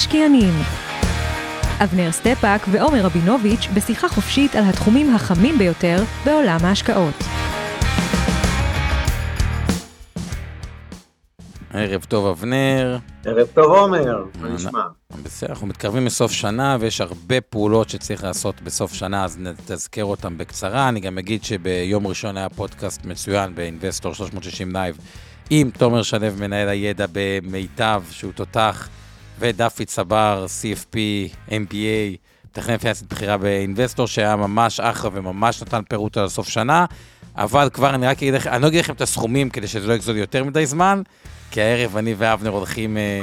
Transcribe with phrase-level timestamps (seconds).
[0.00, 0.54] המשקיענים
[1.84, 7.14] אבנר סטפאק ועומר רבינוביץ' בשיחה חופשית על התחומים החמים ביותר בעולם ההשקעות.
[11.72, 12.98] ערב טוב אבנר.
[13.24, 14.82] ערב טוב עומר, מה נשמע?
[15.22, 20.38] בסדר, אנחנו מתקרבים לסוף שנה ויש הרבה פעולות שצריך לעשות בסוף שנה, אז נתזכר אותם
[20.38, 20.88] בקצרה.
[20.88, 24.98] אני גם אגיד שביום ראשון היה פודקאסט מצוין ב Investor 360 Live
[25.50, 28.88] עם תומר שלו, מנהל הידע במיטב, שהוא תותח.
[29.40, 30.96] ודפי צבר, CFP,
[31.48, 32.16] MBA,
[32.50, 36.84] מתכנן פיננסית בכירה באינבסטור, שהיה ממש אחלה וממש נתן פירוט על סוף שנה,
[37.36, 39.92] אבל כבר אני רק אגיד לכם, אני לא אגיד לכם את הסכומים כדי שזה לא
[39.92, 41.02] יגזול יותר מדי זמן,
[41.50, 42.96] כי הערב אני ואבנר הולכים...
[42.96, 43.20] אה.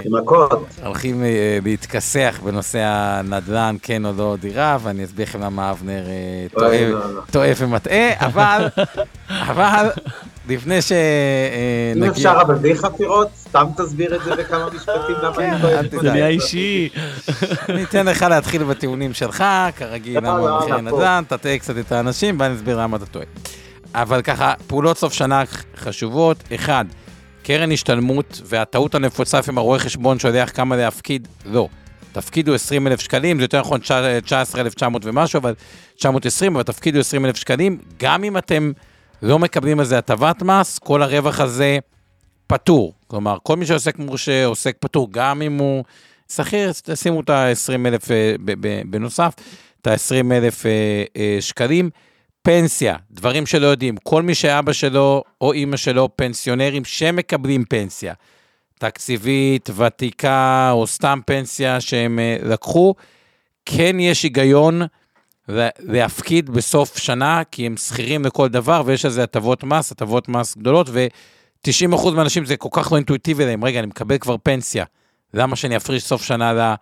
[0.83, 6.47] הולכים אה, להתכסח בנושא הנדל"ן, כן או לא דירה, ואני אסביר לכם למה אבנר אה,
[7.31, 8.67] טועה ומטעה, אבל,
[9.29, 9.89] אבל
[10.49, 11.95] לפני שנגיע...
[11.95, 15.35] אם אפשר אבל בלי חפירות, סתם תסביר את זה בכמה משפטים, למה
[15.79, 16.01] אני טועה.
[16.01, 16.89] זה נהיה אישי.
[17.69, 19.43] אני אתן לך להתחיל בטיעונים שלך,
[19.75, 23.25] כרגיל, למה מחירי נדל"ן, תטעה קצת את האנשים, ואני אסביר למה אתה טועה.
[23.95, 25.43] אבל ככה, פעולות סוף שנה
[25.77, 26.37] חשובות.
[26.55, 26.85] אחד,
[27.43, 31.67] קרן השתלמות, והטעות הנפוצה עם הרואה חשבון שיודע כמה להפקיד, לא.
[32.11, 35.53] תפקידו 20 אלף שקלים, זה יותר נכון 19,900 ומשהו, אבל
[35.95, 37.77] 920, אבל תפקידו 20 אלף שקלים.
[37.99, 38.71] גם אם אתם
[39.21, 41.77] לא מקבלים על זה הטבת מס, כל הרווח הזה
[42.47, 42.93] פטור.
[43.07, 45.83] כלומר, כל מי שעוסק מורשה עוסק פטור, גם אם הוא
[46.31, 48.35] שכיר, תשימו את ה-20 אלף אה,
[48.89, 49.33] בנוסף,
[49.81, 51.89] את ה-20 אלף אה, אה, שקלים.
[52.41, 58.13] פנסיה, דברים שלא יודעים, כל מי שאבא שלו או אימא שלו פנסיונרים שמקבלים פנסיה,
[58.79, 62.95] תקציבית, ותיקה או סתם פנסיה שהם לקחו,
[63.65, 64.81] כן יש היגיון
[65.79, 70.57] להפקיד בסוף שנה, כי הם שכירים לכל דבר, ויש על זה הטבות מס, הטבות מס
[70.57, 74.85] גדולות, ו-90% מהאנשים זה כל כך לא אינטואיטיבי להם, רגע, אני מקבל כבר פנסיה,
[75.33, 76.77] למה שאני אפריש סוף שנה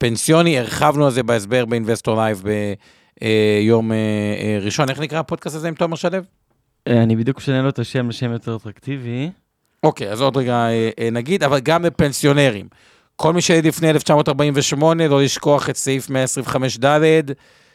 [0.00, 0.58] לפנסיוני?
[0.58, 4.90] הרחבנו על זה בהסבר ב Investor Live ביום אה, אה, ראשון.
[4.90, 6.18] איך נקרא הפודקאסט הזה עם תומר שלו?
[6.88, 9.30] אה, אני בדיוק משנה לו את השם לשם יותר אטרקטיבי.
[9.82, 10.66] אוקיי, אז עוד רגע
[11.12, 12.68] נגיד, אבל גם לפנסיונרים.
[13.16, 16.84] כל מי שלפני 1948, לא לשכוח את סעיף 125ד',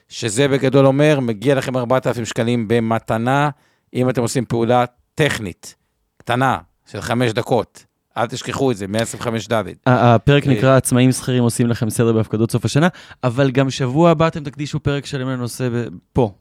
[0.09, 3.49] שזה בגדול אומר, מגיע לכם 4,000 שקלים במתנה,
[3.93, 5.75] אם אתם עושים פעולה טכנית,
[6.17, 6.57] קטנה,
[6.91, 7.85] של חמש דקות.
[8.17, 9.63] אל תשכחו את זה, 125 ד'.
[9.85, 12.87] הפרק אה, נקרא עצמאים שכירים עושים לכם סדר בהפקדות סוף השנה,
[13.23, 15.69] אבל גם שבוע הבא אתם תקדישו פרק שלם לנושא
[16.13, 16.31] פה.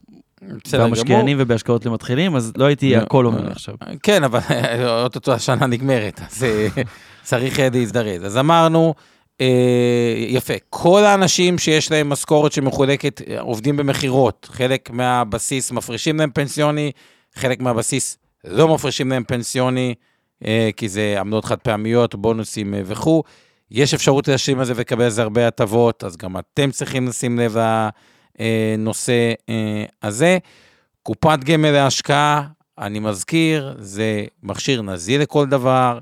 [0.72, 3.74] במשקיענים ובהשקעות למתחילים, אז לא הייתי הכל אומר עכשיו.
[4.02, 4.40] כן, אבל
[5.04, 6.68] אוטוטו השנה נגמרת, אז אה,
[7.22, 8.24] צריך להזדרז.
[8.24, 9.02] אז אמרנו, אה,
[10.28, 16.92] יפה, כל האנשים שיש להם משכורת שמחולקת, עובדים במכירות, חלק מהבסיס מפרישים להם פנסיוני,
[17.34, 19.94] חלק מהבסיס לא מפרישים להם פנסיוני,
[20.46, 23.22] אה, כי זה עמדות חד פעמיות, בונוסים אה, וכו'.
[23.70, 27.38] יש אפשרות להשלים על זה ולקבל על זה הרבה הטבות, אז גם אתם צריכים לשים
[27.38, 27.56] לב
[28.40, 29.32] לנושא
[30.02, 30.38] הזה.
[31.02, 32.46] קופת גמל להשקעה,
[32.78, 35.98] אני מזכיר, זה מכשיר נזיל לכל דבר.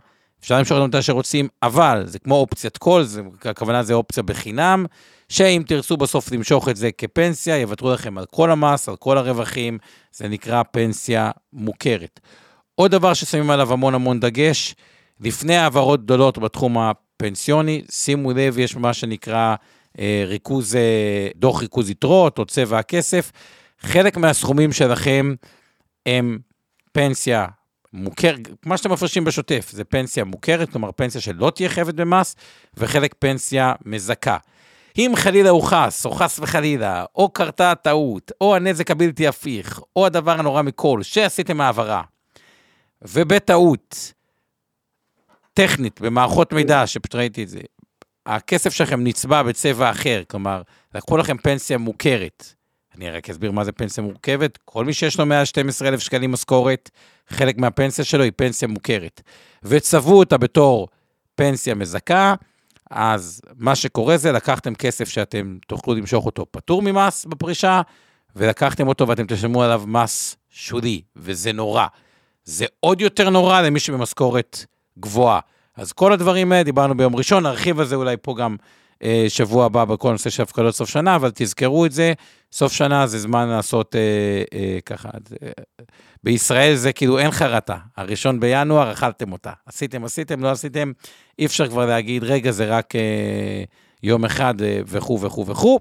[0.46, 3.04] אפשר למשוך אותם מתי שרוצים, אבל זה כמו אופציית קול,
[3.44, 4.86] הכוונה זה אופציה בחינם,
[5.28, 9.78] שאם תרצו בסוף למשוך את זה כפנסיה, יוותרו לכם על כל המס, על כל הרווחים,
[10.12, 12.20] זה נקרא פנסיה מוכרת.
[12.74, 14.74] עוד דבר ששמים עליו המון המון דגש,
[15.20, 19.54] לפני העברות גדולות בתחום הפנסיוני, שימו לב, יש מה שנקרא
[19.98, 23.32] אה, ריכוז, אה, דוח ריכוז יתרות או צבע הכסף.
[23.80, 25.34] חלק מהסכומים שלכם
[26.06, 26.38] הם
[26.92, 27.46] פנסיה
[27.96, 28.34] מוכר,
[28.64, 32.36] מה שאתם מפרשים בשוטף, זה פנסיה מוכרת, כלומר פנסיה שלא תהיה חייבת במס,
[32.76, 34.36] וחלק פנסיה מזכה.
[34.98, 40.06] אם חלילה הוא חס, או חס וחלילה, או קרתה הטעות, או הנזק הבלתי הפיך, או
[40.06, 42.02] הדבר הנורא מכל, שעשיתם העברה,
[43.02, 44.12] ובטעות,
[45.54, 47.60] טכנית, במערכות מידע, שפשוט ראיתי את זה,
[48.26, 50.62] הכסף שלכם נצבע בצבע אחר, כלומר,
[50.94, 52.54] לקחו לכם פנסיה מוכרת,
[52.96, 54.58] אני רק אסביר מה זה פנסיה מורכבת.
[54.64, 56.90] כל מי שיש לו 112,000 שקלים משכורת,
[57.28, 59.22] חלק מהפנסיה שלו היא פנסיה מוכרת.
[59.62, 60.88] וצבעו אותה בתור
[61.34, 62.34] פנסיה מזכה,
[62.90, 67.82] אז מה שקורה זה לקחתם כסף שאתם תוכלו למשוך אותו פטור ממס בפרישה,
[68.36, 71.86] ולקחתם אותו ואתם תשלמו עליו מס שולי, וזה נורא.
[72.44, 74.64] זה עוד יותר נורא למי שבמשכורת
[74.98, 75.40] גבוהה.
[75.76, 78.56] אז כל הדברים האלה, דיברנו ביום ראשון, נרחיב על זה אולי פה גם
[79.28, 82.12] שבוע הבא בכל נושא של הפקדות סוף שנה, אבל תזכרו את זה,
[82.52, 85.08] סוף שנה זה זמן לעשות אה, אה, ככה.
[85.42, 85.50] אה,
[86.24, 89.52] בישראל זה כאילו אין חרטה, הראשון בינואר אכלתם אותה.
[89.66, 90.92] עשיתם, עשיתם, לא עשיתם,
[91.38, 93.64] אי אפשר כבר להגיד, רגע, זה רק אה,
[94.02, 95.78] יום אחד אה, וכו' וכו' וכו'.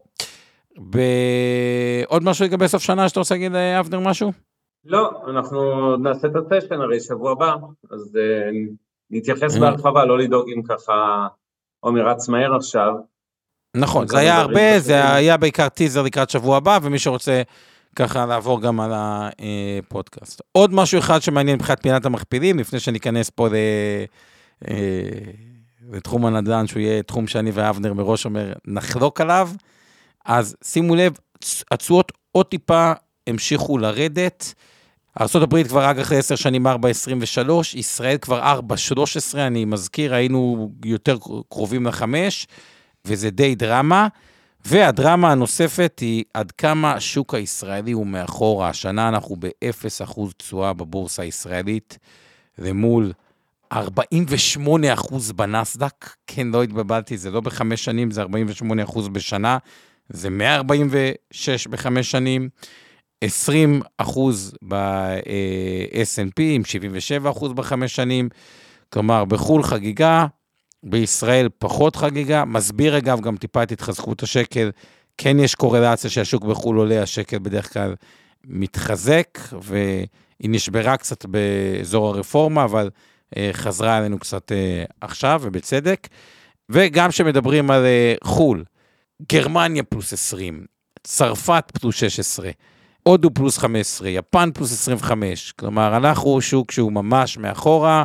[2.07, 4.31] עוד משהו לגבי סוף שנה שאתה רוצה להגיד, אה, אבנר, משהו?
[4.85, 5.59] לא, אנחנו
[5.97, 7.55] נעשה את הסשן הרי שבוע הבא,
[7.91, 8.49] אז אה,
[9.09, 11.27] נתייחס בהרחבה, לא לדאוג אם ככה
[11.85, 12.93] עומר רץ מהר עכשיו.
[13.75, 17.41] נכון, זה היה הרבה, זה היה בעיקר טיזר לקראת שבוע הבא, ומי שרוצה
[17.95, 20.41] ככה לעבור גם על הפודקאסט.
[20.51, 23.47] עוד משהו אחד שמעניין מבחינת פינת המכפילים, לפני שניכנס פה
[24.67, 24.75] אה,
[25.91, 29.49] לתחום הנדל"ן, שהוא יהיה תחום שאני ואבנר מראש אומר, נחלוק עליו,
[30.25, 31.17] אז שימו לב,
[31.71, 32.91] התשואות עוד טיפה
[33.27, 34.53] המשיכו לרדת.
[35.21, 36.69] ארה"ב כבר רק אחרי 10 שנים 4.23,
[37.73, 38.59] ישראל כבר
[39.33, 41.17] 4.13, אני מזכיר, היינו יותר
[41.49, 42.47] קרובים לחמש,
[43.05, 44.07] וזה די דרמה.
[44.65, 48.69] והדרמה הנוספת היא עד כמה השוק הישראלי הוא מאחורה.
[48.69, 51.97] השנה אנחנו ב-0% תשואה בבורסה הישראלית,
[52.59, 53.11] ומול
[53.73, 53.77] 48%
[55.35, 56.09] בנסדק.
[56.27, 59.57] כן, לא התבלבלתי, זה לא בחמש שנים, זה 48% בשנה,
[60.09, 62.49] זה 146 בחמש שנים.
[63.25, 68.29] 20 אחוז ב-S&P, עם 77 אחוז בחמש שנים.
[68.89, 70.25] כלומר, בחו"ל חגיגה,
[70.83, 72.45] בישראל פחות חגיגה.
[72.45, 74.71] מסביר אגב גם טיפה את התחזקות השקל.
[75.17, 77.95] כן יש קורלציה שהשוק בחו"ל עולה, השקל בדרך כלל
[78.45, 80.07] מתחזק, והיא
[80.39, 82.89] נשברה קצת באזור הרפורמה, אבל
[83.37, 86.07] אה, חזרה אלינו קצת אה, עכשיו, ובצדק.
[86.69, 88.63] וגם כשמדברים על אה, חו"ל,
[89.31, 90.65] גרמניה פלוס 20,
[91.03, 92.49] צרפת פלוס 16,
[93.07, 95.51] הודו פלוס 15, יפן פלוס 25.
[95.51, 98.03] כלומר, אנחנו שוק שהוא ממש מאחורה,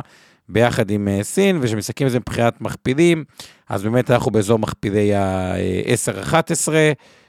[0.49, 3.23] ביחד עם uh, סין, וכשמסתכלים על זה מבחינת מכפילים,
[3.69, 6.69] אז באמת אנחנו באזור מכפילי ה-10-11,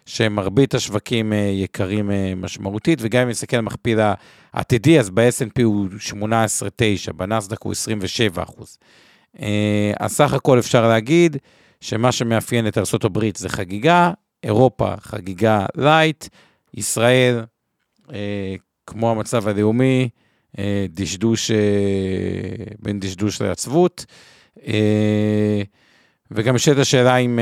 [0.06, 3.98] שמרבית השווקים uh, יקרים משמעותית, וגם אם נסתכל על מכפיל
[4.52, 5.88] העתידי, אז ב-S&P הוא
[7.08, 8.78] 18-9, בנסדק הוא 27 אחוז.
[10.00, 11.36] אז סך הכל אפשר להגיד
[11.80, 14.10] שמה שמאפיין את ארה"ב זה חגיגה,
[14.44, 16.28] אירופה חגיגה light,
[16.74, 17.44] ישראל אה,
[18.86, 20.08] כמו המצב הלאומי,
[20.58, 21.56] אה, דשדוש, אה,
[22.78, 24.04] בין דשדוש לעצבות.
[26.30, 27.38] וגם יש את השאלה אם,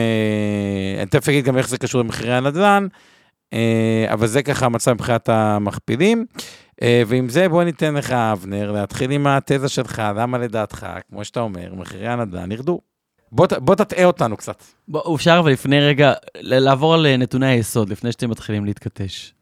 [0.98, 2.86] אני תכף אגיד גם איך זה קשור למחירי הנדל"ן,
[4.08, 6.26] אבל זה ככה המצב מבחינת המכפילים.
[7.06, 11.74] ועם זה בוא ניתן לך, אבנר, להתחיל עם התזה שלך, למה לדעתך, כמו שאתה אומר,
[11.74, 12.80] מחירי הנדל"ן ירדו.
[13.32, 14.62] בוא, בוא תטעה אותנו קצת.
[14.88, 19.34] בוא, אפשר אבל לפני רגע לעבור על נתוני היסוד, לפני שאתם מתחילים להתכתש.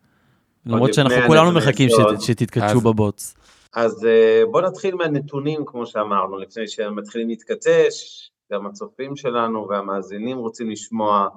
[0.69, 1.89] למרות שאנחנו כולנו מחכים
[2.21, 3.35] שתתכתשו בבוץ.
[3.75, 10.71] אז אה, בוא נתחיל מהנתונים, כמו שאמרנו, לפני שמתחילים להתכתש, גם הצופים שלנו והמאזינים רוצים
[10.71, 11.29] לשמוע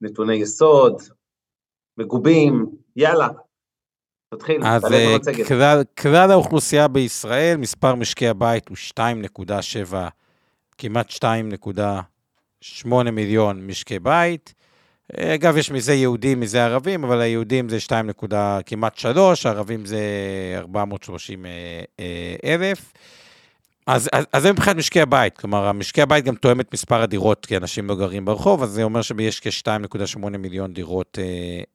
[0.00, 1.02] נתוני יסוד,
[1.98, 2.66] מגובים,
[2.96, 3.28] יאללה,
[4.34, 5.16] תתחיל, אז אה,
[5.48, 8.76] כלל, כלל האוכלוסייה בישראל, מספר משקי הבית הוא
[9.90, 9.94] 2.7,
[10.78, 14.54] כמעט 2.8 מיליון משקי בית.
[15.16, 18.10] אגב, יש מזה יהודים, מזה ערבים, אבל היהודים זה 2
[18.66, 20.00] כמעט 3, הערבים זה
[20.56, 21.50] 430 אה,
[22.00, 22.92] אה, אלף.
[23.86, 27.46] אז, אז, אז זה מבחינת משקי הבית, כלומר, משקי הבית גם תואם את מספר הדירות,
[27.46, 31.24] כי אנשים לא גרים ברחוב, אז זה אומר שיש כ-2.8 מיליון דירות אה,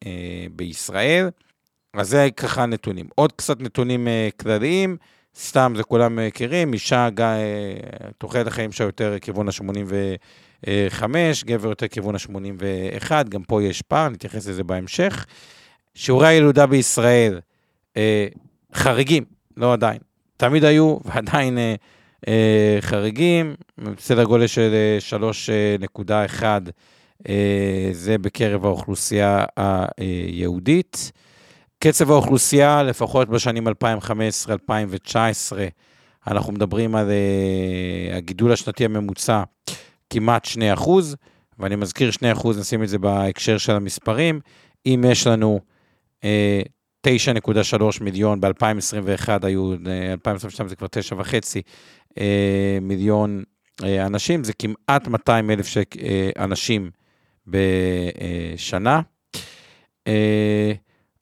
[0.06, 1.28] אה, בישראל.
[1.94, 3.06] אז זה ככה נתונים.
[3.14, 4.96] עוד קצת נתונים אה, כלליים,
[5.38, 9.92] סתם, זה כולם מכירים, אישה, אה, תוחלת החיים שלה יותר כיוון ה-80
[10.88, 15.26] 5, גבר יותר כיוון ה-81, גם פה יש פער, נתייחס לזה בהמשך.
[15.94, 17.40] שיעורי הילודה בישראל,
[17.96, 18.26] אה,
[18.74, 19.24] חריגים,
[19.56, 19.98] לא עדיין.
[20.36, 21.74] תמיד היו ועדיין אה,
[22.28, 26.58] אה, חריגים, בסדר גודל של 3.1, אה,
[27.28, 29.44] אה, זה בקרב האוכלוסייה
[29.96, 31.12] היהודית.
[31.78, 33.70] קצב האוכלוסייה, לפחות בשנים 2015-2019,
[36.26, 39.42] אנחנו מדברים על uh, הגידול השנתי הממוצע
[40.14, 41.16] כמעט 2 אחוז,
[41.58, 44.40] ואני מזכיר 2 אחוז, נשים את זה בהקשר של המספרים.
[44.86, 45.60] אם יש לנו
[46.24, 46.62] אה,
[47.06, 49.72] 9.3 מיליון, ב-2021 היו,
[50.12, 51.60] 2022 אה, זה כבר 9.5
[52.18, 53.42] אה, מיליון
[53.84, 56.90] אה, אנשים, זה כמעט 200 אלף אה, אנשים
[57.46, 59.00] בשנה.
[60.06, 60.72] אה,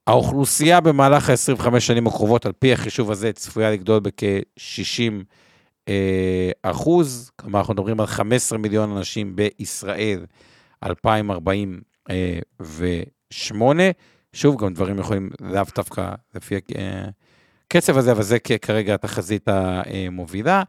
[0.06, 5.20] האוכלוסייה במהלך ה-25 שנים הקרובות, על פי החישוב הזה, צפויה לגדול בכ-60 אה,
[6.62, 10.26] אחוז, כלומר אנחנו מדברים על 15 מיליון אנשים בישראל
[10.84, 13.82] 2048.
[14.32, 16.54] שוב, גם דברים יכולים לאו דווקא לפי
[17.66, 20.62] הקצב הזה, אבל זה כרגע התחזית המובילה.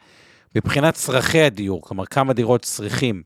[0.55, 3.24] מבחינת צרכי הדיור, כלומר כמה דירות צריכים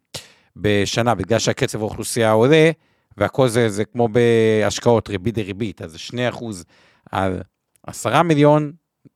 [0.56, 2.72] בשנה, בגלל שהקצב האוכלוסייה עולה,
[3.18, 6.66] והכל זה, זה כמו בהשקעות, ריבית דריבית, אז זה 2 אחוז
[7.12, 7.42] על
[7.88, 8.72] 10 מיליון,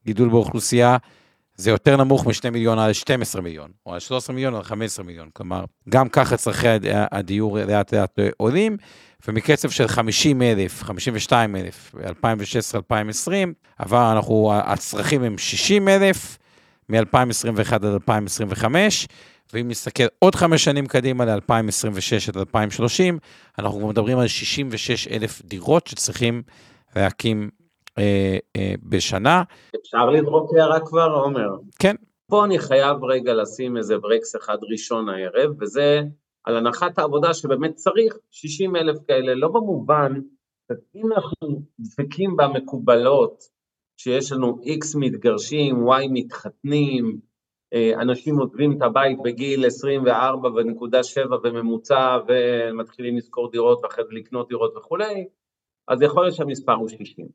[0.05, 0.97] גידול באוכלוסייה,
[1.61, 5.29] זה יותר נמוך מ-2 מיליון על 12 מיליון, או על 13 מיליון על 15 מיליון.
[5.33, 6.67] כלומר, גם ככה צרכי
[7.11, 8.77] הדיור לאט לאט עולים,
[9.27, 13.31] ומקצב של 50 אלף, 52 אלף, ב-2016-2020,
[13.79, 16.37] אבל אנחנו, הצרכים הם 60 אלף,
[16.89, 19.07] מ-2021 עד 2025,
[19.53, 23.17] ואם נסתכל עוד חמש שנים קדימה, ל-2026 עד 2030,
[23.59, 26.41] אנחנו מדברים על 66 אלף דירות שצריכים
[26.95, 27.49] להקים
[27.97, 29.43] אה, אה, בשנה.
[29.81, 31.49] אפשר לזרוק הערה כבר, עומר?
[31.79, 31.95] כן.
[32.29, 36.01] פה אני חייב רגע לשים איזה ברקס אחד ראשון הערב, וזה
[36.43, 40.13] על הנחת העבודה שבאמת צריך 60 אלף כאלה, לא במובן,
[40.95, 43.43] אם אנחנו דבקים במקובלות,
[43.97, 47.19] שיש לנו X מתגרשים, Y מתחתנים,
[47.73, 54.73] אה, אנשים עוזבים את הבית בגיל 24.7 בממוצע ומתחילים לשכור דירות ואחרי זה לקנות דירות
[54.77, 55.27] וכולי,
[55.87, 57.27] אז יכול להיות שהמספר הוא 60.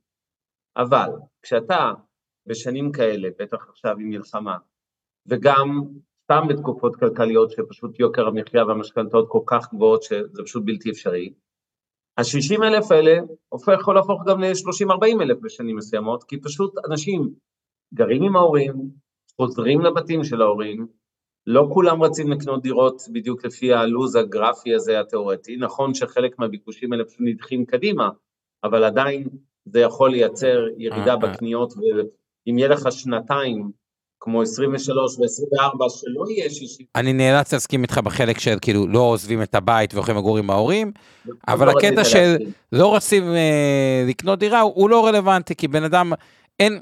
[0.77, 1.11] אבל
[1.43, 1.93] כשאתה
[2.47, 4.57] בשנים כאלה, בטח עכשיו עם מלחמה,
[5.29, 5.81] וגם
[6.25, 11.33] סתם בתקופות כלכליות שפשוט יוקר המחיה והמשכנתאות כל כך גבוהות שזה פשוט בלתי אפשרי,
[12.19, 13.19] ה-60 אלף האלה
[13.49, 17.31] הופך, יכול להפוך גם ל-30-40 אלף בשנים מסוימות, כי פשוט אנשים
[17.95, 18.75] גרים עם ההורים,
[19.37, 20.87] חוזרים לבתים של ההורים,
[21.47, 27.05] לא כולם רצים לקנות דירות בדיוק לפי הלו"ז הגרפי הזה התיאורטי, נכון שחלק מהביקושים האלה
[27.05, 28.09] פשוט נדחים קדימה,
[28.65, 29.29] אבל עדיין
[29.67, 31.17] זה יכול לייצר ירידה אה, אה.
[31.17, 33.71] בקניות, ואם יהיה לך שנתיים
[34.21, 36.87] כמו 23 ו-24, שלא יהיה 60.
[36.97, 40.93] אני נאלץ להסכים איתך בחלק של כאילו לא עוזבים את הבית והולכים לגור עם ההורים,
[41.49, 42.37] אבל לא הקטע של
[42.73, 46.13] לא רוצים אה, לקנות דירה הוא לא רלוונטי, כי בן אדם,
[46.61, 46.81] אין,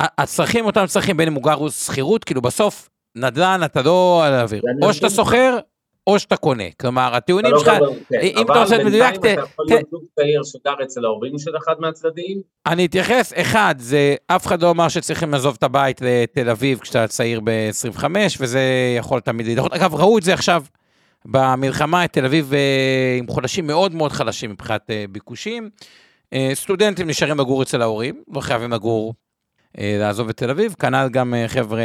[0.00, 4.32] הצרכים אותם צרכים, בין אם הוא גר הוא שכירות, כאילו בסוף נדל"ן אתה לא על
[4.32, 5.58] האוויר, או שאתה שוכר,
[6.06, 6.64] או שאתה קונה.
[6.80, 7.72] כלומר, הטיעונים לא שלך,
[8.08, 11.74] כן, אם אתה רוצה מדויק, אתה יכול להיות זוג צעיר שגר אצל ההורים של אחד
[11.78, 12.40] מהצדדים?
[12.66, 17.08] אני אתייחס, אחד, זה אף אחד לא אמר שצריכים לעזוב את הבית לתל אביב כשאתה
[17.08, 18.04] צעיר ב-25,
[18.40, 18.60] וזה
[18.98, 19.72] יכול תמיד להידחות.
[19.72, 20.64] אגב, ראו את זה עכשיו
[21.24, 25.70] במלחמה, את תל אביב אה, עם חודשים מאוד מאוד חלשים מבחינת אה, ביקושים.
[26.32, 29.14] אה, סטודנטים נשארים לגור אצל ההורים, לא חייבים לגור,
[29.78, 31.82] לעזוב את תל אביב, כנ"ל גם חבר'ה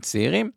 [0.00, 0.50] צעירים.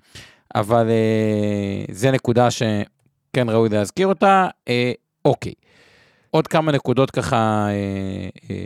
[0.56, 4.48] אבל אה, זה נקודה שכן ראוי להזכיר אותה.
[4.68, 4.92] אה,
[5.26, 5.54] אוקיי.
[6.32, 8.66] עוד כמה נקודות ככה אה, אה,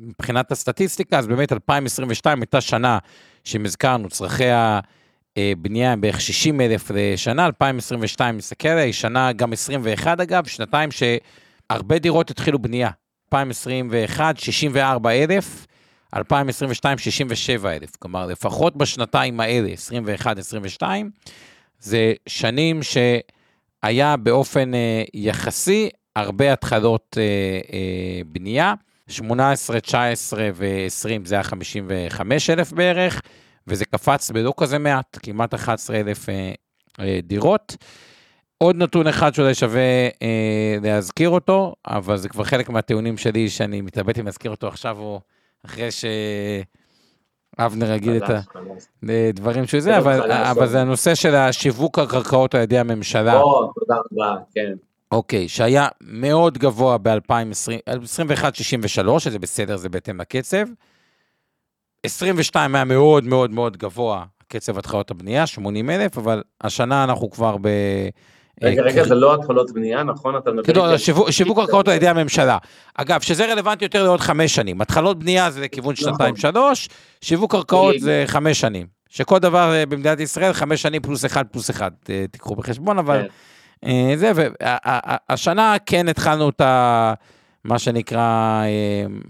[0.00, 2.98] מבחינת הסטטיסטיקה, אז באמת 2022 הייתה שנה
[3.44, 4.44] שאם הזכרנו, צרכי
[5.36, 10.90] הבנייה הם בערך 60 אלף לשנה, 2022 מסתכל עליה, היא שנה גם 21 אגב, שנתיים
[10.90, 12.90] שהרבה דירות התחילו בנייה.
[13.26, 15.66] 2021, 64 אלף,
[16.14, 17.96] 2022, 67 אלף.
[17.96, 19.68] כלומר, לפחות בשנתיים האלה,
[20.80, 20.82] 21-22,
[21.78, 27.22] זה שנים שהיה באופן אה, יחסי הרבה התחלות אה,
[27.72, 28.74] אה, בנייה.
[29.08, 33.20] 18, 19 ו-20 זה היה 55 אלף בערך,
[33.66, 36.52] וזה קפץ בלא כזה מעט, כמעט 11 אלף אה,
[37.00, 37.76] אה, דירות.
[38.58, 43.80] עוד נתון אחד שאולי שווה אה, להזכיר אותו, אבל זה כבר חלק מהטיעונים שלי שאני
[43.80, 45.20] מתלבט אם להזכיר אותו עכשיו או
[45.66, 45.88] אחרי
[47.58, 48.30] שאבנר יגיד את
[49.02, 49.98] הדברים של זה,
[50.50, 53.40] אבל זה הנושא של השיווק הקרקעות על ידי הממשלה.
[53.40, 54.72] או, תודה רבה, כן.
[55.12, 60.66] אוקיי, שהיה מאוד גבוה ב-2021-63, שזה בסדר, זה בהתאם לקצב.
[62.02, 67.56] 22 היה מאוד מאוד מאוד גבוה, קצב התחלות הבנייה, 80 אלף, אבל השנה אנחנו כבר
[67.60, 67.68] ב...
[68.62, 70.36] רגע, רגע, זה לא התחלות בנייה, נכון?
[70.36, 70.62] אתה מדבר...
[70.64, 72.58] כאילו, שיווק קרקעות על ידי הממשלה.
[72.94, 74.80] אגב, שזה רלוונטי יותר לעוד חמש שנים.
[74.80, 76.12] התחלות בנייה זה לכיוון נכון.
[76.12, 76.88] שנתיים-שלוש,
[77.20, 78.86] שיווק קרקעות זה חמש שנים.
[79.08, 83.22] שכל דבר אה, במדינת ישראל, חמש שנים פלוס אחד פלוס אחד, אה, תיקחו בחשבון, אבל
[83.22, 83.26] כן.
[83.84, 87.14] אה, זה, והשנה כן התחלנו את ה...
[87.64, 88.62] מה שנקרא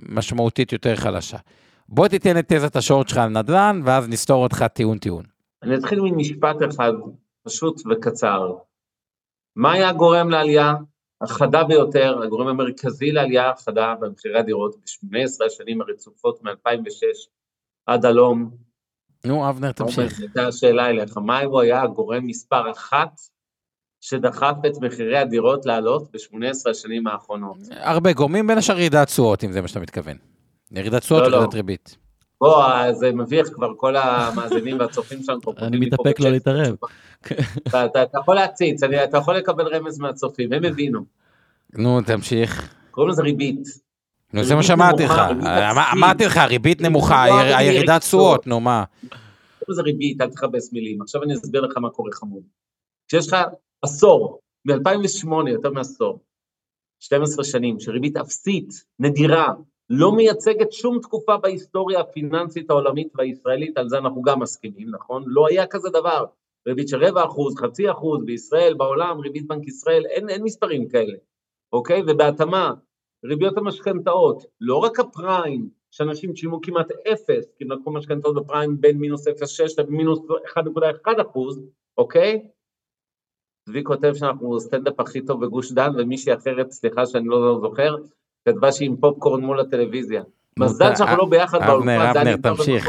[0.09, 1.37] משמעותית יותר חלשה.
[1.89, 5.25] בוא תיתן את תזת השורט שלך על נדל"ן, ואז נסתור אותך טיעון-טיעון.
[5.63, 6.93] אני אתחיל ממשפט אחד
[7.43, 8.51] פשוט וקצר.
[9.57, 10.75] מה היה הגורם לעלייה
[11.21, 17.29] החדה ביותר, הגורם המרכזי לעלייה החדה במחירי הדירות ב-18 השנים הרצופות מ-2006
[17.87, 18.51] עד הלום?
[19.25, 20.21] נו, אבנר, תמשיך.
[20.21, 23.21] הייתה השאלה אליך, מה הוא היה הגורם מספר אחת
[24.01, 27.57] שדחף את מחירי הדירות לעלות ב-18 השנים האחרונות?
[27.71, 30.17] הרבה גורמים, בין השאר ירידת תשואות, אם זה מה שאתה מתכוון.
[30.73, 31.57] ירידת תשואות או לא, ירידת לא.
[31.57, 32.04] ריבית.
[32.45, 35.41] בוא, זה מביך כבר כל המאזינים והצופים שלנו.
[35.59, 36.77] אני מתאפק לא להתערב.
[37.69, 41.01] אתה יכול להציץ, אתה יכול לקבל רמז מהצופים, הם הבינו.
[41.73, 42.75] נו, תמשיך.
[42.91, 43.63] קוראים לזה ריבית.
[44.33, 45.21] נו, זה מה שאמרתי לך.
[45.93, 47.25] אמרתי לך, ריבית נמוכה,
[47.59, 48.85] הירידת תשואות, נו, מה?
[49.01, 49.19] קוראים
[49.69, 51.03] לזה ריבית, אל תכבס מילים.
[51.03, 52.43] עכשיו אני אסביר לך מה קורה חמוד.
[53.09, 53.37] כשיש לך
[53.83, 56.21] עשור מ-2008, יותר מעשור,
[57.01, 59.49] 12 שנים, שריבית אפסית, נדירה,
[59.91, 65.23] לא מייצגת שום תקופה בהיסטוריה הפיננסית העולמית והישראלית, על זה אנחנו גם מסכימים, נכון?
[65.27, 66.25] לא היה כזה דבר.
[66.69, 71.17] ריבית של רבע אחוז, חצי אחוז, בישראל, בעולם, ריבית בנק ישראל, אין, אין מספרים כאלה,
[71.73, 72.03] אוקיי?
[72.07, 72.73] ובהתאמה,
[73.25, 78.99] ריביות המשכנתאות, לא רק הפריים, שאנשים שילמו כמעט אפס, כי הם לקחו משכנתאות בפריים בין
[78.99, 79.33] מינוס 0.6
[79.79, 80.21] למינוס
[80.59, 81.63] 1.1 אחוז,
[81.99, 82.49] אוקיי?
[83.69, 87.97] צבי כותב שאנחנו סטנדאפ הכי טוב בגוש דן, ומישהי אחרת, סליחה שאני לא זוכר,
[88.49, 90.23] כתבה שהיא עם פופקורן מול הטלוויזיה.
[90.59, 91.89] מזל שאנחנו לא ביחד באולפן.
[91.89, 92.89] אבנר, אבנר, תמשיך,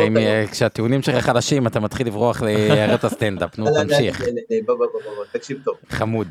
[0.52, 4.22] כשהטיעונים שלך חדשים אתה מתחיל לברוח להערת הסטנדאפ, נו תמשיך.
[4.66, 5.76] בוא בוא בוא, תקשיב טוב.
[5.90, 6.28] חמוד.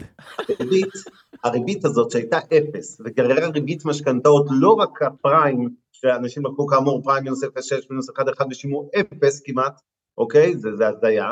[1.45, 7.45] הריבית הזאת שהייתה אפס, וגררה ריבית משכנתאות, לא רק הפריים, שאנשים לקחו כאמור פריים מינוס
[7.45, 7.49] 0.6
[7.90, 9.81] מינוס 1.1 ושילמו אפס כמעט,
[10.19, 10.57] אוקיי?
[10.57, 11.31] זה הזיה,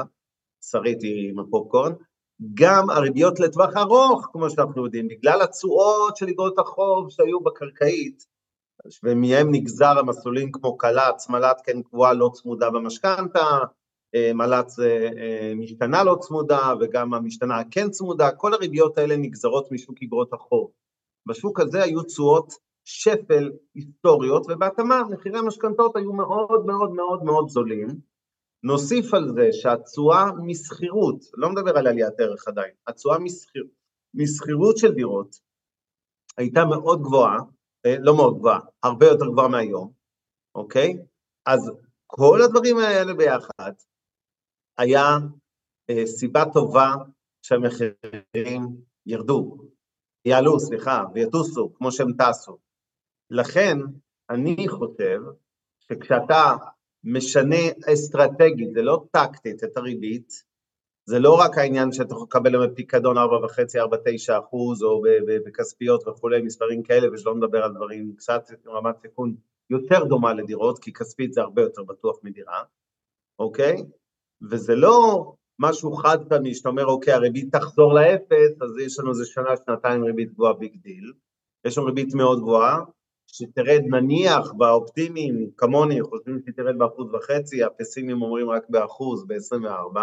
[0.71, 1.93] שריתי עם הפופקורן.
[2.55, 8.27] גם הריביות לטווח ארוך, כמו שאנחנו יודעים, בגלל התשואות של איגרות החוב שהיו בקרקעית,
[9.03, 13.59] ומהם נגזר המסלולים כמו קל"צ, מל"ט כן קבועה לא צמודה במשכנתה,
[14.15, 19.73] אה, מל"צ אה, אה, משתנה לא צמודה וגם המשתנה הכן צמודה, כל הריביות האלה נגזרות
[19.73, 20.71] משוק איגרות החוב.
[21.27, 22.53] בשוק הזה היו תשואות
[22.85, 28.12] שפל היסטוריות, ובהתאמה מחירי המשכנתאות היו מאוד מאוד מאוד מאוד זולים.
[28.63, 33.17] נוסיף על זה שהתשואה משכירות, לא מדבר על עליית ערך עדיין, התשואה
[34.15, 35.41] משכירות של דירות
[36.37, 37.39] הייתה מאוד גבוהה,
[37.87, 39.93] אה, לא מאוד גבוהה, הרבה יותר גבוהה מהיום,
[40.55, 40.99] אוקיי?
[41.47, 41.71] אז
[42.07, 43.73] כל הדברים האלה ביחד
[44.79, 45.05] היה
[45.91, 46.95] אה, סיבה טובה
[47.43, 48.77] שהמחירים
[49.07, 49.59] ירדו,
[50.25, 52.59] יעלו, סליחה, ויטוסו כמו שהם טסו.
[53.31, 53.79] לכן
[54.31, 55.21] אני חושב
[55.81, 56.57] שכשאתה
[57.05, 57.57] משנה
[57.93, 60.53] אסטרטגית, זה לא טקטית את הריבית,
[61.09, 63.23] זה לא רק העניין שאתה יכול לקבל פיקדון 4.5-4.9
[64.39, 65.03] אחוז, או
[65.47, 69.35] בכספיות וכולי, מספרים כאלה, ושלא מדבר על דברים, קצת רמת סיכון
[69.71, 72.63] יותר דומה לדירות, כי כספית זה הרבה יותר בטוח מדירה,
[73.39, 73.77] אוקיי?
[74.51, 75.27] וזה לא
[75.61, 80.05] משהו חד פעמי, שאתה אומר, אוקיי, הריבית תחזור לאפס, אז יש לנו איזה שנה, שנתיים
[80.05, 81.13] ריבית גבוהה big deal.
[81.67, 82.79] יש לנו ריבית מאוד גבוהה,
[83.35, 90.01] שתרד נניח האופטימיים, כמוני, חושבים שתרד באחוז וחצי, הפסימיים אומרים רק באחוז, ב-24,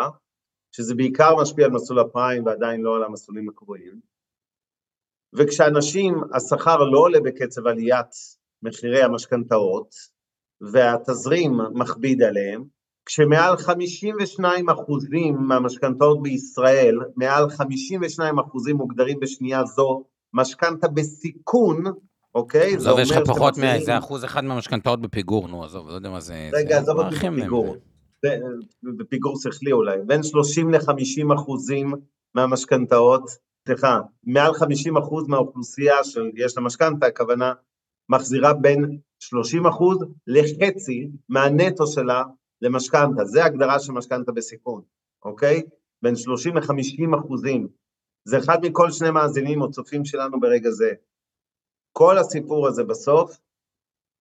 [0.72, 4.00] שזה בעיקר משפיע על מסלול הפריים ועדיין לא על המסלולים הקבועים.
[5.34, 8.12] וכשאנשים, השכר לא עולה בקצב עליית
[8.64, 9.96] מחירי המשכנתאות,
[10.62, 12.64] והתזרים מכביד עליהם,
[13.06, 21.84] כשמעל 52 אחוזים מהמשכנתאות בישראל, מעל 52 אחוזים מוגדרים בשנייה זו משכנתה בסיכון,
[22.40, 22.76] אוקיי?
[22.76, 26.50] עזוב, יש לך פחות מאיזה אחוז אחד מהמשכנתאות בפיגור, נו, עזוב, לא יודע מה זה...
[26.54, 27.76] רגע, עזוב אותי בפיגור.
[28.98, 31.94] בפיגור שכלי אולי, בין 30 ל-50 אחוזים
[32.36, 33.30] מהמשכנתאות,
[33.68, 37.54] סליחה, מעל 50 אחוז מהאוכלוסייה שיש לה משכנתה, הכוונה
[38.10, 39.98] מחזירה בין 30 אחוז
[40.28, 42.24] לחצי מהנטו שלה
[42.62, 44.82] למשכנתה, זה הגדרה של משכנתה בסיכון,
[45.26, 45.62] אוקיי?
[46.02, 47.68] בין 30 ל-50 אחוזים.
[48.28, 50.94] זה אחד מכל שני מאזינים או צופים שלנו ברגע זה.
[52.00, 53.38] כל הסיפור הזה בסוף,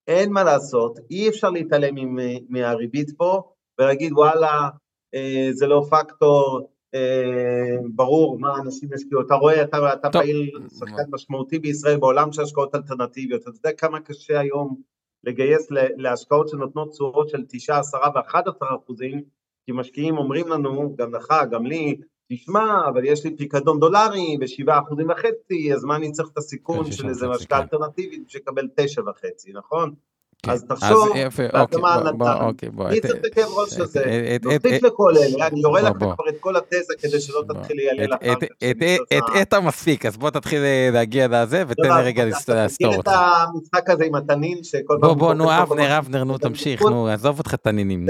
[0.07, 2.17] אין מה לעשות, אי אפשר להתעלם
[2.49, 3.43] מהריבית פה
[3.79, 4.69] ולהגיד וואלה,
[5.15, 11.03] אה, זה לא פקטור, אה, ברור מה אנשים ישקיעו, אתה רואה, אתה, אתה פעיל שחקן
[11.11, 14.81] משמעותי בישראל בעולם של השקעות אלטרנטיביות, אתה יודע כמה קשה היום
[15.25, 19.23] לגייס להשקעות שנותנות תשואות של 9, 10 ו-11 אחוזים,
[19.67, 21.97] כי משקיעים אומרים לנו, גם לך, גם לי,
[22.33, 26.85] תשמע, אבל יש לי פיקדון דולרי בשבעה אחוזים וחצי, אז מה אני צריך את הסיכון
[26.85, 27.61] כן, של איזה משקעה.
[27.61, 29.95] אלטרנטיבית בשביל לקבל תשע וחצי, נכון?
[30.43, 30.51] כן.
[30.51, 31.09] אז תחשוב,
[31.53, 34.39] בהתאמה הנתן, אוקיי, מי צריך את הכאב ראש הזה?
[34.43, 37.77] נוסיף לכל אלה, אני יורה לך כבר את כל התזה כדי שלא תתחיל
[38.11, 39.43] אחר כך.
[39.43, 40.63] את המספיק, אז בוא תתחיל
[40.93, 42.75] להגיע לזה ותן לי רגע לסתור אותך.
[42.81, 45.01] אתה מכיר את המשחק הזה עם התנין שכל פעם...
[45.01, 48.07] בוא, בוא, נו, אבנר, אבנר, נו, תמשיך, נו, עזוב אותך תנינים.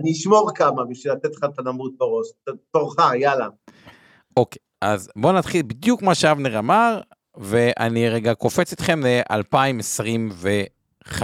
[0.00, 2.26] אני אשמור כמה בשביל לתת לך את הנמות בראש.
[2.72, 3.48] תורך, יאללה.
[4.36, 7.00] אוקיי, אז בואו נתחיל בדיוק מה שאבנר אמר,
[7.36, 11.22] ואני רגע קופץ אתכם ל-2025,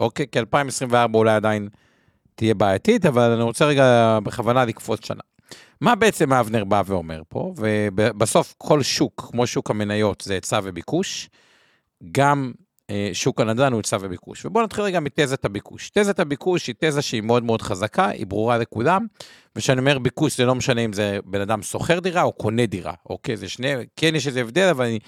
[0.00, 0.26] אוקיי?
[0.32, 1.68] כי 2024 אולי עדיין
[2.34, 5.22] תהיה בעייתית, אבל אני רוצה רגע בכוונה לקפוץ שנה.
[5.80, 7.54] מה בעצם אבנר בא ואומר פה?
[7.56, 11.28] ובסוף כל שוק, כמו שוק המניות, זה היצע וביקוש.
[12.12, 12.52] גם
[13.12, 14.46] שוק הנדל"ן הוא היצע וביקוש.
[14.46, 15.90] ובואו נתחיל רגע מתזת הביקוש.
[15.94, 19.06] תזת הביקוש היא תזה שהיא מאוד מאוד חזקה, היא ברורה לכולם,
[19.56, 22.92] וכשאני אומר ביקוש זה לא משנה אם זה בן אדם שוכר דירה או קונה דירה,
[23.10, 23.36] אוקיי?
[23.36, 24.98] זה שני, כן יש איזה הבדל, אבל אני,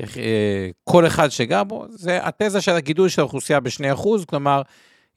[0.00, 4.62] אה, כל אחד שגר בו, זה התזה של הגידול של האוכלוסייה ב-2%, כלומר,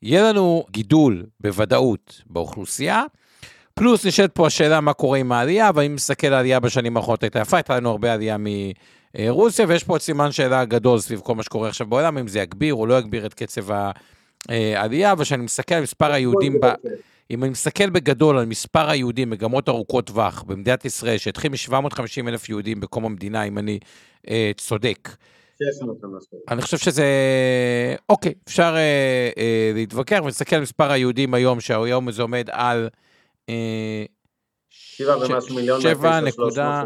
[0.02, 3.04] יהיה לנו גידול בוודאות באוכלוסייה,
[3.74, 7.40] פלוס נשאלת פה השאלה מה קורה עם העלייה, ואם מסתכל על העלייה בשנים האחרונות הייתה
[7.40, 8.38] יפה, הייתה לנו הרבה עלייה
[9.20, 12.40] מרוסיה, ויש פה עוד סימן שאלה גדול סביב כל מה שקורה עכשיו בעולם, אם זה
[12.40, 13.92] יגביר או לא יגביר את קצב
[14.50, 16.66] העלייה, וכשאני מסתכל על מספר היהודים, ב...
[17.32, 22.50] אם אני מסתכל בגדול על מספר היהודים, מגמות ארוכות טווח במדינת ישראל, שהתחיל מ-750 אלף
[22.50, 23.80] יהודים בקום המדינה, אם אני
[24.30, 25.10] אה, צודק,
[26.50, 27.06] אני חושב שזה,
[28.10, 32.90] אוקיי, אפשר אה, אה, להתווכח ולהסתכל על מספר היהודים היום, שהיום זה עומד על...
[33.50, 34.06] אה,
[34.98, 36.84] שבע ומשהו מיליון, שבע נקודה,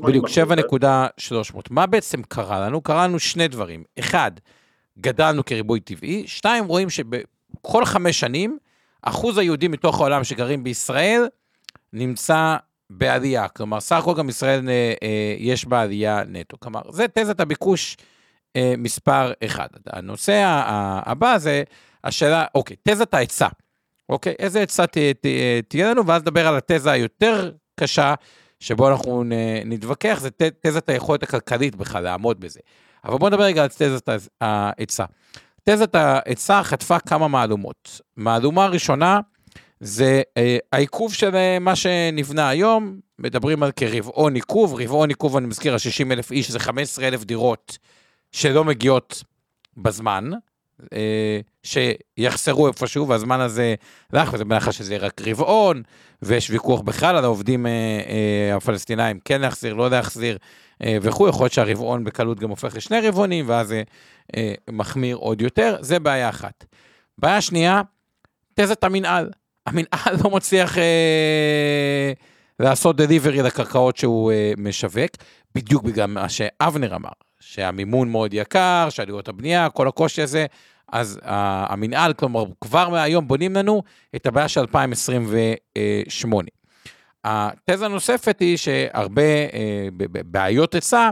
[0.00, 1.70] בדיוק, שבע נקודה שלוש מאות.
[1.70, 2.80] מה בעצם קרה לנו?
[2.80, 3.84] קרה לנו שני דברים.
[3.98, 4.30] אחד,
[4.98, 8.58] גדלנו כריבוי טבעי, שתיים, רואים שבכל חמש שנים,
[9.02, 11.26] אחוז היהודים מתוך העולם שגרים בישראל
[11.92, 12.56] נמצא
[12.90, 16.56] בעלייה, כלומר, סך הכל גם ישראל אה, אה, יש בה עלייה נטו.
[16.60, 17.96] כלומר, זה תזת הביקוש
[18.56, 19.68] אה, מספר אחד.
[19.86, 20.42] הנושא
[21.06, 21.62] הבא זה
[22.04, 23.48] השאלה, אוקיי, תזת ההיצע.
[24.10, 24.84] אוקיי, איזה עצה
[25.68, 28.14] תהיה לנו, ואז נדבר על התזה היותר קשה,
[28.60, 29.24] שבו אנחנו
[29.66, 30.28] נתווכח, זה
[30.66, 32.60] תזת היכולת הכלכלית בכלל לעמוד בזה.
[33.04, 34.08] אבל בואו נדבר רגע על תזת
[34.40, 35.04] ההיצע.
[35.64, 38.00] תזת ההיצע חטפה כמה מהלומות.
[38.16, 39.20] מהלומה הראשונה,
[39.80, 45.46] זה אה, העיכוב של אה, מה שנבנה היום, מדברים על כרבעון עיכוב, רבעון עיכוב, אני
[45.46, 47.78] מזכיר, ה-60 אלף איש זה 15 אלף דירות
[48.32, 49.24] שלא מגיעות
[49.76, 50.30] בזמן,
[51.62, 53.74] שיחסרו איפשהו, והזמן הזה
[54.12, 55.82] לך, וזה בהנחה שזה רק רבעון,
[56.22, 60.38] ויש ויכוח בכלל על העובדים אה, אה, הפלסטינאים, כן להחזיר, לא להחזיר,
[60.82, 63.82] אה, וכו', יכול להיות שהרבעון בקלות גם הופך לשני רבעונים, ואז זה
[64.36, 66.64] אה, מחמיר עוד יותר, זה בעיה אחת.
[67.18, 67.82] בעיה שנייה,
[68.54, 69.30] תזת המנהל.
[69.66, 72.12] המנהל לא מצליח אה,
[72.60, 75.10] לעשות דליברי לקרקעות שהוא אה, משווק,
[75.54, 77.10] בדיוק בגלל מה שאבנר אמר,
[77.54, 80.46] שהמימון מאוד יקר, שעלויות הבנייה, כל הקושי הזה,
[80.92, 83.82] אז המנהל, כלומר, כבר מהיום בונים לנו
[84.16, 86.48] את הבעיה של 2028.
[87.24, 89.88] התזה הנוספת היא שהרבה אה,
[90.24, 91.10] בעיות היצע,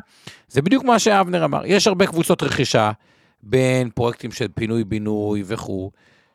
[0.48, 2.90] זה בדיוק מה שאבנר אמר, יש הרבה קבוצות רכישה
[3.42, 5.90] בין פרויקטים של פינוי-בינוי וכו',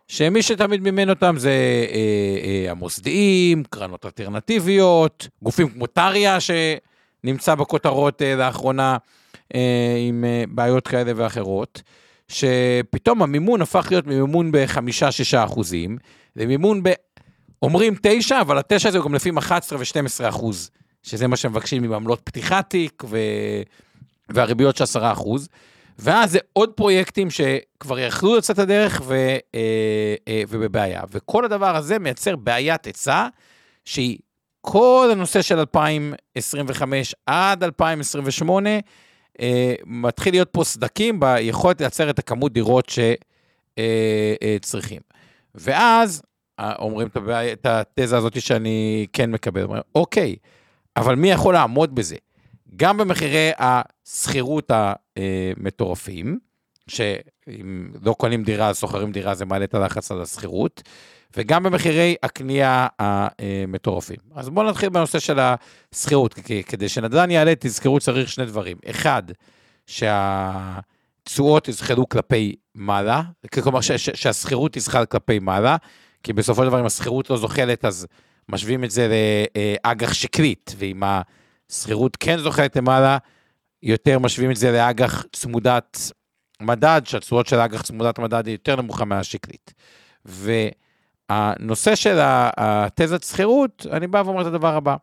[0.08, 1.52] שמי שתמיד מימן אותם זה
[1.92, 1.96] אה,
[2.44, 8.98] אה, המוסדיים, קרנות אלטרנטיביות, גופים כמו טריה שנמצא בכותרות אה, לאחרונה
[10.08, 11.82] עם אה, בעיות כאלה ואחרות,
[12.28, 15.98] שפתאום המימון הפך להיות מימון בחמישה-שישה אחוזים,
[16.36, 16.90] למימון ב...
[17.62, 20.70] אומרים תשע, אבל התשע הזה הוא גם לפי 11 ו-12 אחוז,
[21.04, 23.18] שזה מה שמבקשים עם עמלות פתיחת תיק ו...
[24.30, 25.48] והריביות של 10 אחוז.
[26.00, 29.14] ואז זה עוד פרויקטים שכבר יכלו לצאת לדרך ו,
[29.56, 31.02] אה, אה, ובבעיה.
[31.12, 33.28] וכל הדבר הזה מייצר בעיית היצע,
[33.86, 34.18] שהיא
[34.62, 38.80] כל הנושא של 2025 עד 2028, אה,
[39.86, 42.92] מתחיל להיות פה סדקים ביכולת לייצר את הכמות דירות
[43.80, 45.02] שצריכים.
[45.56, 46.22] ואז
[46.60, 50.36] אומרים את, הבעיה, את התזה הזאת שאני כן מקבל, אומרים, אוקיי,
[50.98, 52.16] אבל מי יכול לעמוד בזה?
[52.76, 56.40] גם במחירי השכירות המטורפים,
[56.88, 60.82] שאם לא קונים דירה, אז שוכרים דירה, זה מעלה את הלחץ על השכירות,
[61.38, 64.18] וגם במחירי הקנייה המטורפים.
[64.36, 66.34] אז בואו נתחיל בנושא של השכירות,
[66.68, 68.78] כדי שנדל"ן יעלה, תזכרו, צריך שני דברים.
[68.90, 69.24] אחד,
[69.88, 73.22] שהתשואות יזחלו כלפי מעלה,
[73.64, 75.78] כלומר שהשכירות תזחל כלפי מעלה,
[76.24, 78.08] כי בסופו של דבר אם השכירות לא זוחלת, אז
[78.50, 79.08] משווים את זה
[79.86, 81.22] לאג"ח שקלית, ואם ה...
[81.72, 83.18] שכירות כן זוכרת למעלה,
[83.84, 86.12] יותר משווים את זה לאג"ח צמודת
[86.62, 89.74] מדד, שהתשואות של אג"ח צמודת מדד היא יותר נמוכה מהשקלית.
[91.34, 94.96] והנושא של התזת שכירות, אני בא ואומר את הדבר הבא.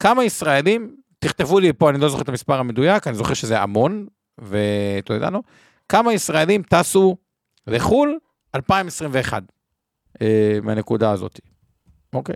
[0.00, 4.06] כמה ישראלים, תכתבו לי פה, אני לא זוכר את המספר המדויק, אני זוכר שזה המון,
[5.10, 5.40] לא?
[5.88, 7.16] כמה ישראלים טסו
[7.66, 8.18] לחו"ל
[8.54, 9.42] 2021
[10.22, 11.40] אה, מהנקודה הזאת,
[12.12, 12.34] אוקיי?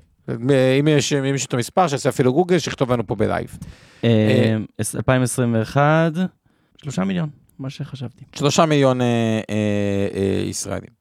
[0.80, 3.58] אם יש מישהו את המספר, שיעשה אפילו גוגל, שיכתוב לנו פה בלייב.
[4.96, 6.24] 2021, אה,
[6.82, 8.24] שלושה מיליון, מה שחשבתי.
[8.34, 10.99] שלושה מיליון אה, אה, ישראלים.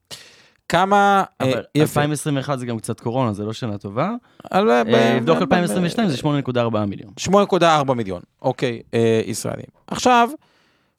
[0.70, 1.24] כמה...
[1.40, 4.10] אבל 2021 זה גם קצת קורונה, זה לא שנה טובה.
[5.16, 7.12] לבדוק 2022 זה 8.4 מיליון.
[7.20, 8.82] 8.4 מיליון, אוקיי,
[9.26, 9.66] ישראלים.
[9.86, 10.28] עכשיו,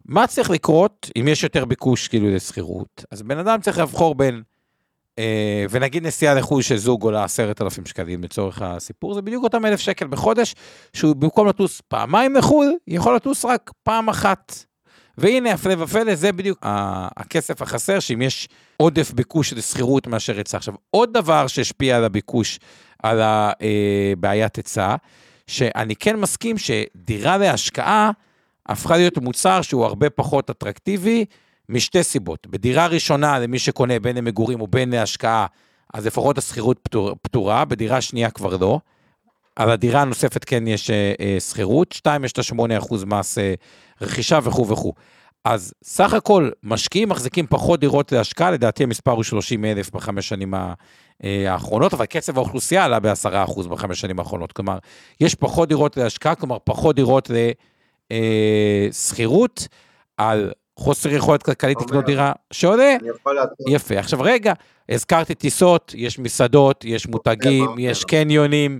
[0.06, 3.06] מה צריך לקרות אם יש יותר ביקוש כאילו לשכירות?
[3.12, 4.42] אז בן אדם צריך לבחור בין
[5.20, 9.66] אה, ונגיד נסיעה לחו"ל של זוג עולה עשרת אלפים שקלים לצורך הסיפור, זה בדיוק אותם
[9.66, 10.56] אלף שקל בחודש,
[10.94, 14.71] שהוא במקום לטוס פעמיים לחו"ל, יכול לטוס רק פעם אחת.
[15.17, 16.60] והנה, הפלא ופלא, זה בדיוק
[17.17, 18.47] הכסף החסר, שאם יש
[18.78, 20.58] עודף ביקוש לשכירות מאשר היצע.
[20.58, 22.60] עכשיו, עוד דבר שהשפיע על הביקוש,
[23.04, 24.95] על הבעיית אה, היצע,
[25.47, 28.12] שאני כן מסכים שדירה להשקעה
[28.65, 31.26] הפכה להיות מוצר שהוא הרבה פחות אטרקטיבי,
[31.69, 32.47] משתי סיבות.
[32.47, 35.45] בדירה ראשונה, למי שקונה בין למגורים או בין להשקעה,
[35.93, 38.80] אז לפחות השכירות פטור, פטורה, בדירה שנייה כבר לא.
[39.56, 43.54] על הדירה הנוספת כן יש אה, אה, שכירות, שתיים, יש את ה-8% מס אה,
[44.02, 44.94] רכישה וכו' וכו'.
[45.46, 50.54] אז סך הכל, משקיעים מחזיקים פחות דירות להשקעה, לדעתי המספר הוא 30 אלף בחמש שנים
[51.24, 54.52] האחרונות, אבל קצב האוכלוסייה עלה ב-10% בחמש שנים האחרונות.
[54.52, 54.78] כלומר,
[55.20, 57.32] יש פחות דירות להשקעה, כלומר, פחות דירות
[58.12, 59.68] לשכירות,
[60.18, 62.96] על חוסר יכולת כלכלית לקנות דירה שעולה.
[63.68, 64.00] יפה.
[64.00, 64.54] עכשיו רגע,
[64.90, 68.80] הזכרתי טיסות, יש מסעדות, יש מותגים, יש קניונים,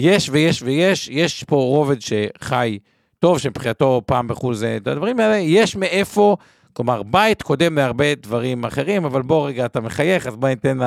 [0.00, 2.78] יש ויש ויש, יש פה רובד שחי
[3.18, 6.36] טוב, שמבחינתו פעם בחו"ל זה את הדברים האלה, יש מאיפה,
[6.72, 10.78] כלומר, בית קודם להרבה דברים אחרים, אבל בוא רגע, אתה מחייך, אז בוא ניתן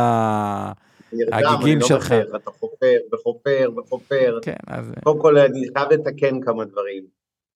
[1.11, 2.13] להגיגים לא שלך.
[2.35, 4.39] אתה חופר וחופר וחופר.
[4.41, 4.91] כן, אז...
[5.03, 7.03] קודם כל, אני חייב לתקן כמה דברים.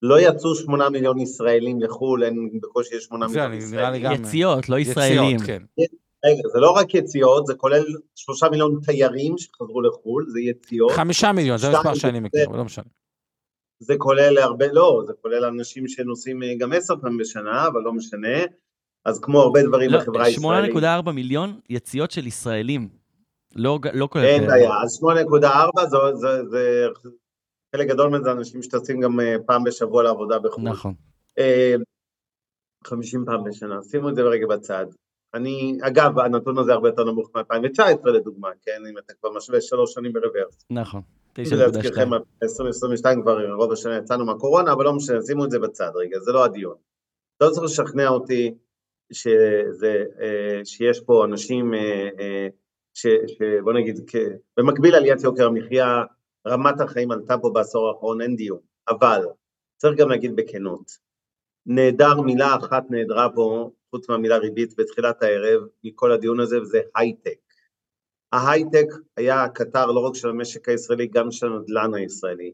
[0.02, 4.12] לא יצאו שמונה מיליון ישראלים לחו"ל, אין בקושי יש שמונה מיליון ישראלים.
[4.12, 5.36] יציאות, לא ישראלים.
[5.36, 5.84] יציאות, כן.
[6.24, 10.92] רגע, זה לא רק יציאות, זה כולל שלושה מיליון תיירים שחזרו לחו"ל, זה יציאות.
[10.92, 12.84] חמישה מיליון, זה מספר שאני מכיר, אבל לא משנה.
[13.80, 17.92] זה כולל הרבה, לא, זה כולל אנשים שנוסעים אה, גם עשר פעמים בשנה, אבל לא
[17.92, 18.38] משנה.
[19.04, 20.76] אז כמו הרבה דברים לא, בחברה הישראלית.
[20.76, 22.88] 8.4 מיליון יציאות של ישראלים.
[23.56, 24.24] לא, לא כולל...
[24.24, 25.00] אין בעיה, אז
[25.40, 26.86] 8.4 זה, זה, זה
[27.76, 30.64] חלק גדול מזה אנשים שטסים גם אה, פעם בשבוע לעבודה בחו"ל.
[30.64, 30.94] נכון.
[32.84, 34.86] 50 פעם בשנה, שימו את זה ברגע בצד.
[35.34, 39.94] אני, אגב, הנתון הזה הרבה יותר נמוך מ-2019 לדוגמה, כן, אם אתה כבר משווה שלוש
[39.94, 40.66] שנים ברוורס.
[40.70, 41.02] נכון,
[41.38, 41.56] 9.2.
[41.56, 42.08] להזכירכם,
[42.42, 46.32] 2022 כבר רוב השנה יצאנו מהקורונה, אבל לא משנה, שימו את זה בצד רגע, זה
[46.32, 46.74] לא הדיון.
[47.40, 48.54] לא צריך לשכנע אותי
[49.12, 52.48] שזה, אה, שיש פה אנשים, אה, אה,
[52.94, 54.10] ש, שבוא נגיד,
[54.56, 56.02] במקביל עליית יוקר המחיה,
[56.46, 59.26] רמת החיים עלתה פה בעשור האחרון, אין דיון, אבל
[59.76, 61.08] צריך גם להגיד בכנות,
[61.66, 67.38] נהדר, מילה אחת נהדרה פה, חוץ מהמילה ריבית בתחילת הערב, מכל הדיון הזה, וזה הייטק.
[68.32, 72.52] ההייטק היה הקטר לא רק של המשק הישראלי, גם של הנדל"ן הישראלי.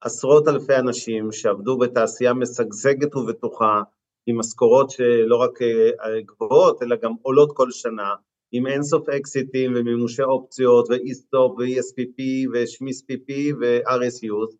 [0.00, 3.82] עשרות אלפי אנשים שעבדו בתעשייה משגשגת ובטוחה,
[4.26, 8.14] עם משכורות שלא רק אה, גבוהות, אלא גם עולות כל שנה,
[8.52, 14.56] עם אינסוף אקזיטים ומימושי אופציות, ו-E-Stop ו-ESPP ושמיס PP ו-RSUs,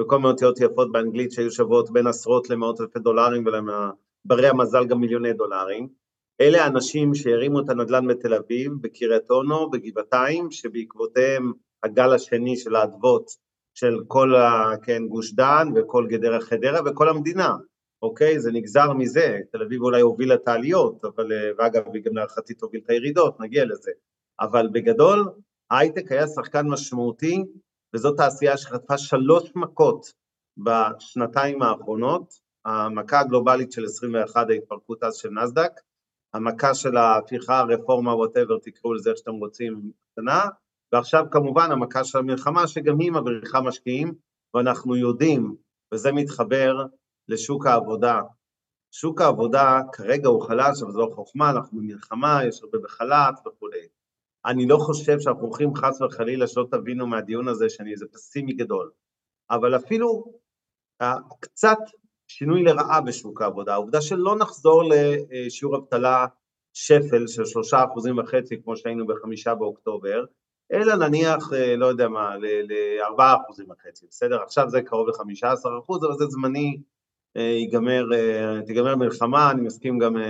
[0.00, 3.44] וכל מיני אותיות יפות באנגלית שהיו שוות בין עשרות למאות אלפי דולרים
[4.30, 5.88] ולברי המזל גם מיליוני דולרים.
[6.40, 13.26] אלה האנשים שהרימו את הנדל"ן בתל אביב, בקריית אונו, בגבעתיים, שבעקבותיהם הגל השני של האדוות
[13.74, 17.56] של כל ה, כן, גוש דן וכל גדרה חדרה וכל המדינה,
[18.02, 18.40] אוקיי?
[18.40, 22.80] זה נגזר מזה, תל אביב אולי הובילה את העליות, אבל, ואגב, היא גם להערכתי תוביל
[22.84, 23.90] את הירידות, נגיע לזה.
[24.40, 25.28] אבל בגדול,
[25.70, 27.44] ההייטק היה שחקן משמעותי
[27.94, 30.12] וזאת תעשייה שחטפה שלוש מכות
[30.56, 35.80] בשנתיים האחרונות, המכה הגלובלית של 21, ההתפרקות אז של נסדק,
[36.34, 40.40] המכה של ההפיכה, הרפורמה, ווטאבר, תקראו לזה איך שאתם רוצים, קטנה,
[40.92, 44.14] ועכשיו כמובן המכה של המלחמה, שגם היא מבריחה משקיעים,
[44.54, 45.56] ואנחנו יודעים,
[45.94, 46.74] וזה מתחבר
[47.28, 48.20] לשוק העבודה.
[48.90, 53.88] שוק העבודה כרגע הוא חלש, אבל זו לא חוכמה, אנחנו במלחמה, יש הרבה בחל"ת וכולי.
[54.46, 58.90] אני לא חושב שאנחנו הולכים חס וחלילה, שלא תבינו מהדיון הזה שאני איזה פסימי גדול,
[59.50, 60.24] אבל אפילו
[61.02, 61.06] uh,
[61.40, 61.78] קצת
[62.28, 64.82] שינוי לרעה בשוק העבודה, העובדה שלא נחזור
[65.30, 66.26] לשיעור אבטלה
[66.72, 70.24] שפל של שלושה אחוזים וחצי כמו שהיינו בחמישה באוקטובר,
[70.72, 74.42] אלא נניח, uh, לא יודע מה, לארבעה אחוזים וחצי, בסדר?
[74.42, 76.80] עכשיו זה קרוב לחמישה עשר אחוז, אבל זה זמני,
[77.38, 80.20] uh, ייגמר, uh, תיגמר מלחמה, אני מסכים גם uh,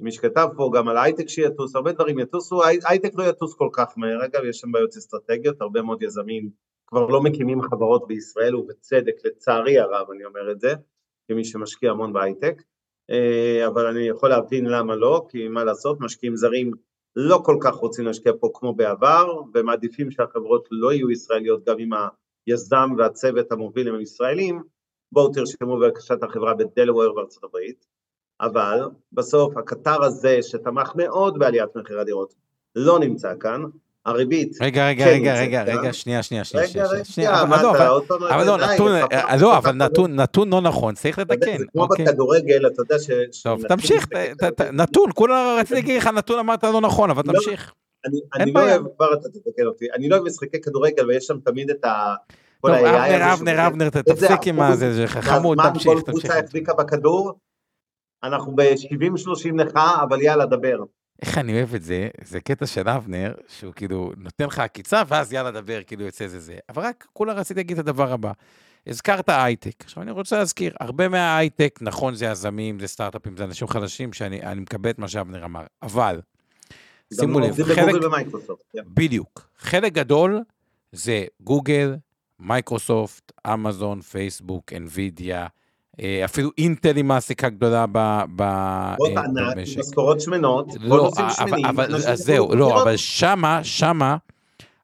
[0.00, 3.92] מי שכתב פה גם על הייטק שיטוס, הרבה דברים יטוסו, הייטק לא יטוס כל כך
[3.96, 6.50] מהר, אגב יש שם בעיות אסטרטגיות, הרבה מאוד יזמים
[6.86, 10.74] כבר לא מקימים חברות בישראל, ובצדק, לצערי הרב אני אומר את זה,
[11.28, 12.62] כמי שמשקיע המון בהייטק,
[13.10, 16.70] אה, אבל אני יכול להבין למה לא, כי מה לעשות, משקיעים זרים
[17.16, 21.90] לא כל כך רוצים להשקיע פה כמו בעבר, ומעדיפים שהחברות לא יהיו ישראליות, גם אם
[22.46, 24.62] היזם והצוות המוביל הם ישראלים,
[25.12, 27.86] בואו תרשמו בבקשה את החברה בדלוור בארצות הברית,
[28.40, 28.80] אבל
[29.12, 32.34] בסוף הקטר הזה שתמך מאוד בעליית מחירי הדירות
[32.76, 33.62] לא נמצא כאן,
[34.06, 37.70] הריבית רגע, רגע, כן רגע, רגע, רגע, שנייה, שנייה, שנייה, רגע, רגע, שנייה, אבל לא,
[38.30, 38.92] אבל לא, נתון,
[39.40, 41.58] לא, אבל נתון, נתון לא נכון, צריך לתקן.
[41.58, 42.04] זה כמו אוקיי.
[42.04, 43.10] בכדורגל, אתה יודע ש...
[43.42, 44.06] טוב, תמשיך,
[44.72, 47.72] נתון, כולה רציתי להגיד לך נתון, אמרת לא נכון, אבל לא, תמשיך.
[48.34, 51.70] אני לא אוהב, כבר אתה תתקן אותי, אני לא אוהב משחקי כדורגל ויש שם תמיד
[51.70, 52.14] את ה...
[52.62, 56.04] טוב, אבנר, אבנר, אבנר, תפסיק עם הזה, זה חמוד, תמשיך, תמשיך.
[56.04, 57.32] כל קבוצה החזיקה בכדור,
[58.24, 60.76] אנחנו ב-70-30 לך, אבל יאללה, דבר.
[61.22, 65.32] איך אני אוהב את זה, זה קטע של אבנר, שהוא כאילו נותן לך עקיצה, ואז
[65.32, 66.56] יאללה, דבר, כאילו יוצא זה זה.
[66.68, 68.32] אבל רק כולה רציתי להגיד את הדבר הבא.
[68.86, 69.74] הזכרת הייטק.
[69.84, 74.60] עכשיו אני רוצה להזכיר, הרבה מההייטק, נכון, זה יזמים, זה סטארט-אפים, זה אנשים חדשים, שאני
[74.60, 76.20] מקבל את מה שאבנר אמר, אבל
[77.14, 77.94] שימו לב, עובדים חלק.
[78.72, 78.82] כן.
[78.86, 80.40] בדיוק, חלק גדול
[80.92, 81.96] זה גוגל,
[82.38, 85.46] מייקרוסופט, אמזון, פייסבוק, אנווידיה,
[86.24, 89.78] אפילו אינטל היא מעסיקה גדולה ב- ב- חברות אה, ענק, במשק.
[89.78, 91.26] משכורות שמנות, לא, נושאים
[91.64, 92.82] אבל, זהו, לא.
[92.82, 94.16] אבל שמה, שמה,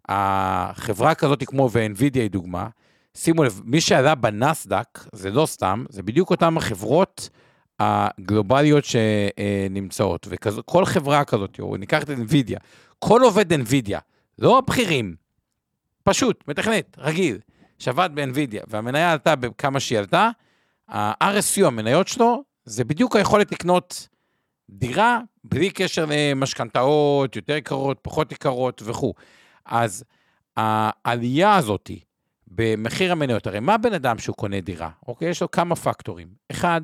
[0.09, 2.69] החברה כזאת כמו ואנווידיה היא דוגמה,
[3.15, 7.29] שימו לב, מי שעלה בנסדק, זה לא סתם, זה בדיוק אותן החברות
[7.81, 12.59] הגלובליות שנמצאות, וכל חברה כזאת, או ניקח את אנווידיה,
[12.99, 13.99] כל עובד אנווידיה,
[14.39, 15.15] לא הבכירים,
[16.03, 17.39] פשוט, מתכנת, רגיל,
[17.79, 20.31] שעבד באנווידיה, והמניה עלתה בכמה שהיא עלתה,
[20.89, 24.09] ה-RSU, המניות שלו, זה בדיוק היכולת לקנות
[24.71, 29.15] דירה בלי קשר למשכנתאות, יותר יקרות, פחות יקרות וכו'.
[29.65, 30.05] אז
[30.57, 32.01] העלייה הזאתי
[32.47, 34.91] במחיר המניות, הרי מה בן אדם שהוא קונה דירה?
[35.09, 35.29] אוקיי?
[35.29, 36.29] יש לו כמה פקטורים.
[36.51, 36.81] אחד,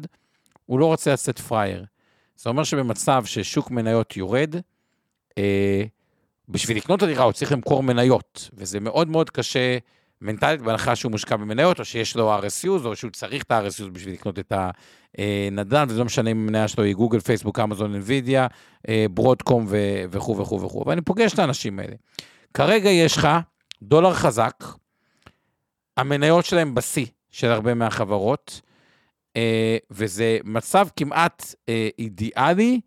[0.66, 1.84] הוא לא רוצה לצאת פראייר.
[2.36, 4.54] זה אומר שבמצב ששוק מניות יורד,
[5.38, 5.84] אה,
[6.48, 9.78] בשביל לקנות את הדירה הוא צריך למכור מניות, וזה מאוד מאוד קשה
[10.24, 14.14] מנטלית, בהנחה שהוא מושקע במניות, או שיש לו RSUs, או שהוא צריך את ה-RSUs בשביל
[14.14, 14.52] לקנות את
[15.18, 18.46] הנדל"ן, וזה לא משנה אם המניה שלו היא גוגל, פייסבוק, אמזון, אינווידיה,
[18.88, 19.66] אה, ברודקום
[20.10, 20.84] וכו' וכו' וכו'.
[20.86, 21.94] ואני פוגש את האנשים האלה.
[22.54, 23.28] כרגע יש לך
[23.82, 24.64] דולר חזק,
[25.96, 28.60] המניות שלהם בשיא של הרבה מהחברות,
[29.36, 32.80] אה, וזה מצב כמעט אה, אידיאלי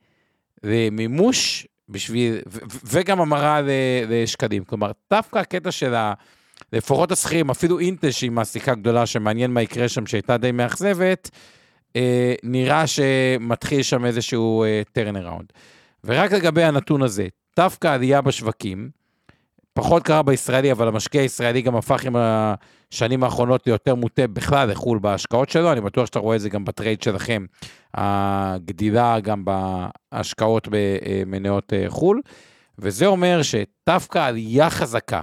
[0.64, 2.42] למימוש בשביל,
[2.84, 3.60] וגם המרה
[4.08, 4.64] לשקלים.
[4.64, 6.14] כלומר, דווקא הקטע של ה...
[6.74, 11.30] לפחות השכירים, אפילו אינטל שהיא מעסיקה גדולה, שמעניין מה יקרה שם, שהייתה די מאכזבת,
[11.96, 15.54] אה, נראה שמתחיל שם איזשהו אה, turnaround.
[16.04, 17.28] ורק לגבי הנתון הזה,
[17.58, 18.90] דווקא עלייה בשווקים,
[19.74, 25.00] פחות קרה בישראלי, אבל המשקיע הישראלי גם הפך עם השנים האחרונות ליותר מוטה בכלל לחו"ל
[25.00, 27.46] בהשקעות שלו, אני בטוח שאתה רואה את זה גם בטרייד שלכם,
[27.94, 32.22] הגדילה גם בהשקעות במניות אה, חו"ל,
[32.80, 35.22] וזה אומר שדווקא עלייה חזקה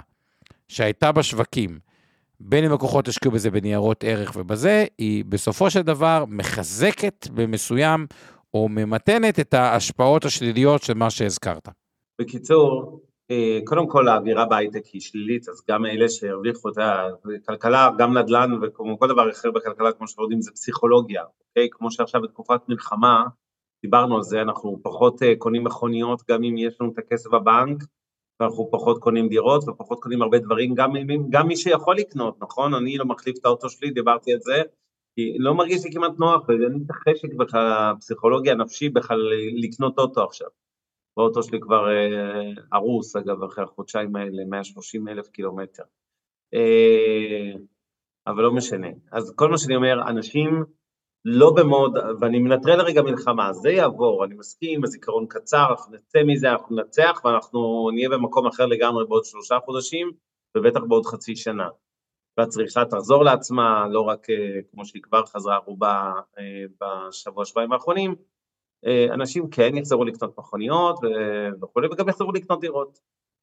[0.75, 1.79] שהייתה בשווקים,
[2.41, 8.07] בין אם לקוחות השקיעו בזה בניירות ערך ובזה, היא בסופו של דבר מחזקת במסוים,
[8.55, 11.69] או ממתנת את ההשפעות השליליות של מה שהזכרת.
[12.21, 18.19] בקיצור, אה, קודם כל האווירה בהייטק היא שלילית, אז גם אלה שהרוויחו את הכלכלה, גם
[18.19, 21.69] נדל"ן וכמו כל דבר אחר בכלכלה, כמו שאנחנו יודעים, זה פסיכולוגיה, אוקיי?
[21.71, 23.25] כמו שעכשיו בתקופת מלחמה,
[23.83, 27.85] דיברנו על זה, אנחנו פחות אה, קונים מכוניות, גם אם יש לנו את הכסף בבנק,
[28.41, 30.93] ואנחנו פחות קונים דירות ופחות קונים הרבה דברים, גם,
[31.31, 32.75] גם מי שיכול לקנות, נכון?
[32.75, 34.63] אני לא מחליף את האוטו שלי, דיברתי על זה,
[35.15, 39.21] כי לא מרגיש לי כמעט נוח, ואין לי את החשק בכלל, הפסיכולוגיה הנפשי בכלל
[39.55, 40.49] לקנות אוטו עכשיו.
[41.17, 45.83] האוטו שלי כבר אה, אגב, אחרי החודשיים האלה, 130 אלף קילומטר.
[46.55, 47.53] אה,
[48.27, 48.89] אבל לא משנה.
[49.13, 50.65] אז כל מה שאני אומר, אנשים
[51.25, 56.53] לא במוד, ואני מנטרל רגע מלחמה, זה יעבור, אני מסכים, הזיכרון קצר, אנחנו נצא מזה,
[56.53, 60.11] אנחנו ננצח, ואנחנו נהיה במקום אחר לגמרי בעוד שלושה חודשים,
[60.57, 61.69] ובטח בעוד חצי שנה.
[62.39, 68.15] והצריכה תחזור לעצמה, לא רק אה, כמו שהיא כבר חזרה רובה אה, בשבוע, שבועיים האחרונים,
[68.87, 70.99] אה, אנשים כן יחזרו לקנות מכוניות
[71.63, 72.99] וכולי, וגם יחזרו לקנות דירות.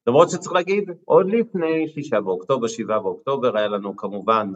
[0.08, 4.52] למרות שצריך להגיד, עוד לפני שישה באוקטובר, שבעה באוקטובר, היה לנו כמובן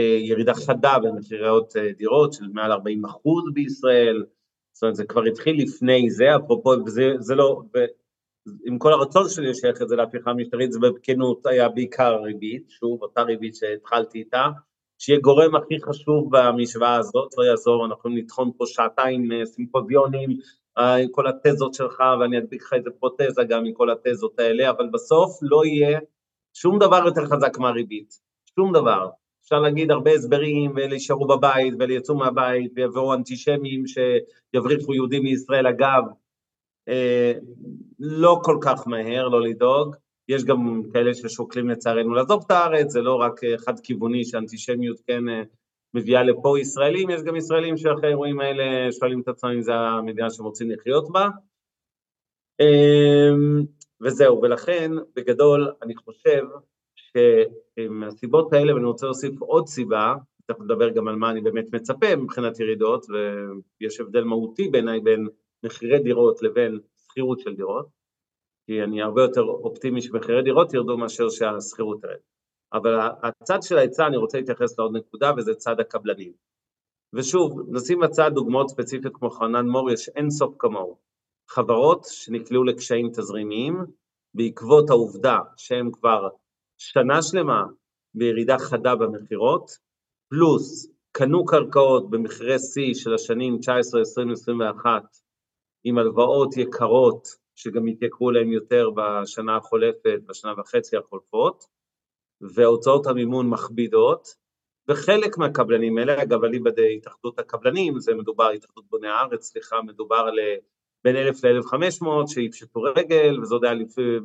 [0.00, 1.48] ירידה חדה במחירי
[1.96, 4.24] דירות של מעל 40 אחוז בישראל,
[4.72, 7.62] זאת אומרת זה כבר התחיל לפני זה, אפרופו, וזה זה לא,
[8.66, 13.02] עם כל הרצון שלי לשייך את זה להפיכה המשטרית, זה בכנות היה בעיקר ריבית, שוב,
[13.02, 14.46] אותה ריבית שהתחלתי איתה,
[14.98, 20.30] שיהיה גורם הכי חשוב במשוואה הזאת, לא יעזור, אנחנו יכולים לטחון פה שעתיים סימפוזיונים
[20.78, 24.88] עם כל התזות שלך, ואני אדביק לך איזה פרוטזה גם עם כל התזות האלה, אבל
[24.92, 25.98] בסוף לא יהיה
[26.56, 28.20] שום דבר יותר חזק מהריבית,
[28.58, 29.08] שום דבר.
[29.44, 35.66] אפשר להגיד הרבה הסברים, ואלה יישארו בבית, ואלה יצאו מהבית, ויבואו אנטישמים שיבריחו יהודים מישראל.
[35.66, 36.02] אגב,
[36.88, 37.32] אה,
[37.98, 39.96] לא כל כך מהר, לא לדאוג.
[40.28, 45.42] יש גם כאלה ששוקלים לצערנו לעזוב את הארץ, זה לא רק חד-כיווני שאנטישמיות כן אה,
[45.94, 50.30] מביאה לפה ישראלים, יש גם ישראלים שאחרי האירועים האלה שואלים את עצמם אם זו המדינה
[50.30, 51.28] שהם רוצים לחיות בה.
[52.60, 53.30] אה,
[54.00, 56.44] וזהו, ולכן בגדול אני חושב
[57.16, 60.14] שמהסיבות האלה, ואני רוצה להוסיף עוד סיבה,
[60.46, 63.06] תכף נדבר גם על מה אני באמת מצפה מבחינת ירידות,
[63.80, 65.28] ויש הבדל מהותי בעיניי בין
[65.64, 67.86] מחירי דירות לבין שכירות של דירות,
[68.66, 72.18] כי אני הרבה יותר אופטימי שמחירי דירות ירדו מאשר שהשכירות תרד.
[72.72, 76.32] אבל הצד של ההיצע, אני רוצה להתייחס לעוד נקודה, וזה צד הקבלנים.
[77.12, 80.96] ושוב, נשים בצד דוגמאות ספציפיות כמו חנן מור, יש אין סוף כמוהו.
[81.48, 83.78] חברות שנקלעו לקשיים תזרימיים,
[84.34, 86.28] בעקבות העובדה שהם כבר
[86.92, 87.64] שנה שלמה
[88.14, 89.70] בירידה חדה במכירות,
[90.30, 95.02] פלוס קנו קרקעות במחירי שיא של השנים 19, 20, 21
[95.84, 101.64] עם הלוואות יקרות שגם התייקרו להם יותר בשנה החולפת, בשנה וחצי החולפות,
[102.54, 104.28] והוצאות המימון מכבידות,
[104.88, 110.38] וחלק מהקבלנים האלה, אגב, אליבא התאחדות הקבלנים, זה מדובר, התאחדות בוני הארץ, סליחה, מדובר על
[111.04, 113.74] בין 1,000 ל-1,500 שיפשטו רגל, וזה עוד היה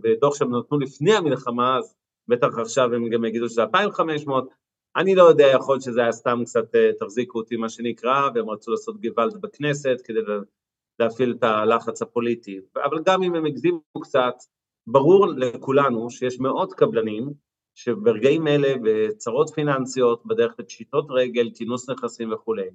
[0.01, 1.98] בדוח שהם נתנו לפני המלחמה, אז
[2.29, 4.49] בטח עכשיו הם גם יגידו שזה 2,500,
[4.95, 8.49] אני לא יודע, יכול להיות שזה היה סתם קצת אה, תחזיקו אותי מה שנקרא, והם
[8.49, 10.19] רצו לעשות גוואלד בכנסת כדי
[10.99, 14.33] להפעיל את הלחץ הפוליטי, אבל גם אם הם הגזימו קצת,
[14.87, 17.29] ברור לכולנו שיש מאות קבלנים
[17.75, 22.69] שברגעים אלה בצרות פיננסיות, בדרך לפשיטות רגל, כינוס נכסים וכולי.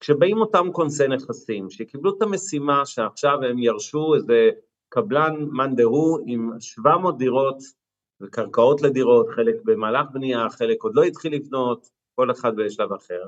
[0.00, 4.50] כשבאים אותם כונסי נכסים, שקיבלו את המשימה שעכשיו הם ירשו איזה
[4.88, 7.56] קבלן מאן דהוא עם 700 דירות
[8.20, 13.22] וקרקעות לדירות, חלק במהלך בנייה, חלק עוד לא התחיל לבנות, כל אחד בשלב אחר.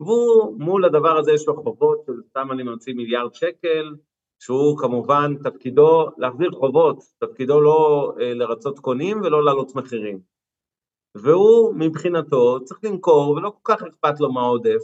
[0.00, 3.94] והוא, מול הדבר הזה יש לו חובות סתם אני ממציא מיליארד שקל,
[4.38, 10.20] שהוא כמובן תפקידו להחזיר חובות, תפקידו לא אה, לרצות קונים ולא להעלות מחירים.
[11.14, 14.82] והוא מבחינתו צריך למכור ולא כל כך אכפת לו מה עודף,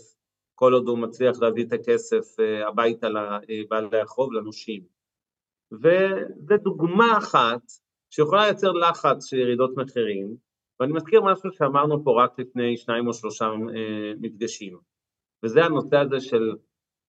[0.54, 4.82] כל עוד הוא מצליח להביא את הכסף אה, הביתה לבעלי החוב, לנושים.
[5.72, 7.62] וזו דוגמה אחת
[8.14, 10.36] שיכולה לייצר לחץ של ירידות מחירים,
[10.80, 14.78] ואני מזכיר משהו שאמרנו פה רק לפני שניים או שלושה אה, מפגשים,
[15.44, 16.52] וזה הנושא הזה של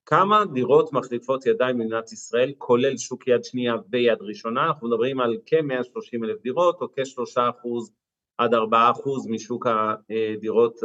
[0.05, 5.37] כמה דירות מחליפות ידיים במדינת ישראל, כולל שוק יד שנייה ויד ראשונה, אנחנו מדברים על
[5.45, 7.91] כ-130 אלף דירות, או כ-3 אחוז
[8.37, 10.79] עד 4 אחוז משוק הדירות,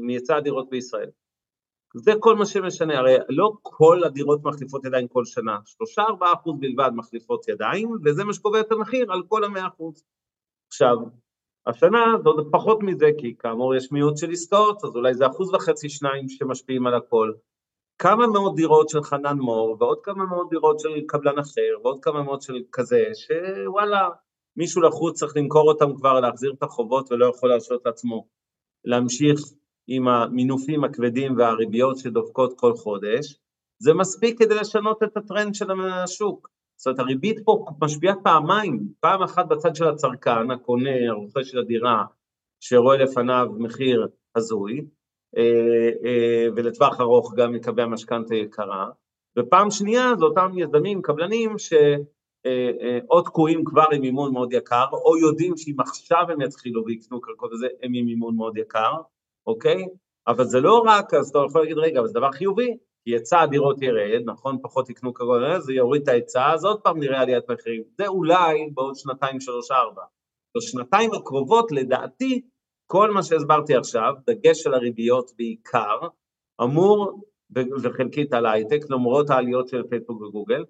[0.00, 1.10] מהיצע הדירות בישראל.
[1.98, 5.58] זה כל מה שמשנה, הרי לא כל הדירות מחליפות ידיים כל שנה,
[5.98, 6.00] 3-4
[6.34, 10.04] אחוז בלבד מחליפות ידיים, וזה מה שקובע את המחיר על כל ה-100 אחוז.
[10.68, 10.96] עכשיו,
[11.66, 15.54] השנה זה עוד פחות מזה, כי כאמור יש מיעוט של עסקאות, אז אולי זה אחוז
[15.54, 17.32] וחצי שניים שמשפיעים על הכל.
[17.98, 22.22] כמה מאות דירות של חנן מור, ועוד כמה מאות דירות של קבלן אחר, ועוד כמה
[22.22, 24.08] מאות של כזה, שוואלה,
[24.56, 28.26] מישהו לחוץ צריך למכור אותם כבר, להחזיר את החובות ולא יכול להרשות לעצמו
[28.84, 29.40] להמשיך
[29.88, 33.38] עם המינופים הכבדים והריביות שדופקות כל חודש,
[33.78, 36.48] זה מספיק כדי לשנות את הטרנד של השוק.
[36.76, 42.04] זאת אומרת, הריבית פה משפיעה פעמיים, פעם אחת בצד של הצרכן, הקונה, הרוכש של הדירה,
[42.60, 44.86] שרואה לפניו מחיר הזוי,
[45.36, 48.90] אה, אה, ולטווח ארוך גם יקבע משכנתה יקרה,
[49.38, 55.56] ופעם שנייה זה אותם יזמים, קבלנים, שאו תקועים כבר עם מימון מאוד יקר, או יודעים
[55.56, 58.92] שאם עכשיו הם יתחילו ויקנו קרקעות וזה, הם עם מימון מאוד יקר,
[59.46, 59.84] אוקיי?
[60.28, 63.40] אבל זה לא רק, אז אתה יכול להגיד, רגע, אבל זה דבר חיובי, כי היצע
[63.40, 64.58] הדירות ירד, נכון?
[64.62, 67.82] פחות יקנו קרקעות, זה יוריד את ההיצע, אז עוד פעם נראה עליית מחירים.
[67.98, 70.02] זה אולי בעוד שנתיים, שלוש, ארבע.
[70.56, 72.40] בשנתיים הקרובות, לדעתי,
[72.86, 75.98] כל מה שהסברתי עכשיו, דגש על הריביות בעיקר,
[76.62, 77.20] אמור,
[77.82, 80.64] וחלקית על הייטק, למרות העליות של פייסבוק וגוגל,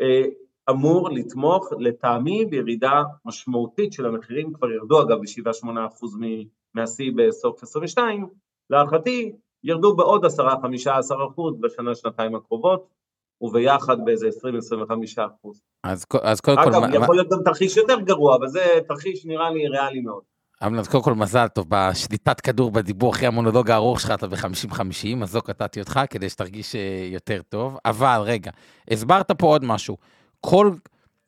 [0.00, 0.24] אה,
[0.70, 6.18] אמור לתמוך לטעמי בירידה משמעותית של המחירים, כבר ירדו אגב ב-7-8%
[6.74, 8.26] מהשיא בסוף 22,
[8.70, 9.32] להערכתי
[9.64, 10.28] ירדו בעוד 10-15%
[11.60, 12.86] בשנה, שנתיים הקרובות,
[13.42, 15.20] וביחד באיזה 20-25%.
[15.84, 16.74] אז, אז קודם כל...
[16.74, 17.14] אגב, יכול מה...
[17.14, 20.22] להיות גם תרחיש יותר גרוע, אבל זה תרחיש נראה לי ריאלי מאוד.
[20.66, 25.36] אמנון, קודם כל מזל טוב, בשליטת כדור בדיבור אחרי המונולוג הארוך שלך, אתה ב-50-50, אז
[25.36, 27.76] לא קטעתי אותך כדי שתרגיש אה, יותר טוב.
[27.84, 28.50] אבל רגע,
[28.90, 29.96] הסברת פה עוד משהו.
[30.40, 30.70] כל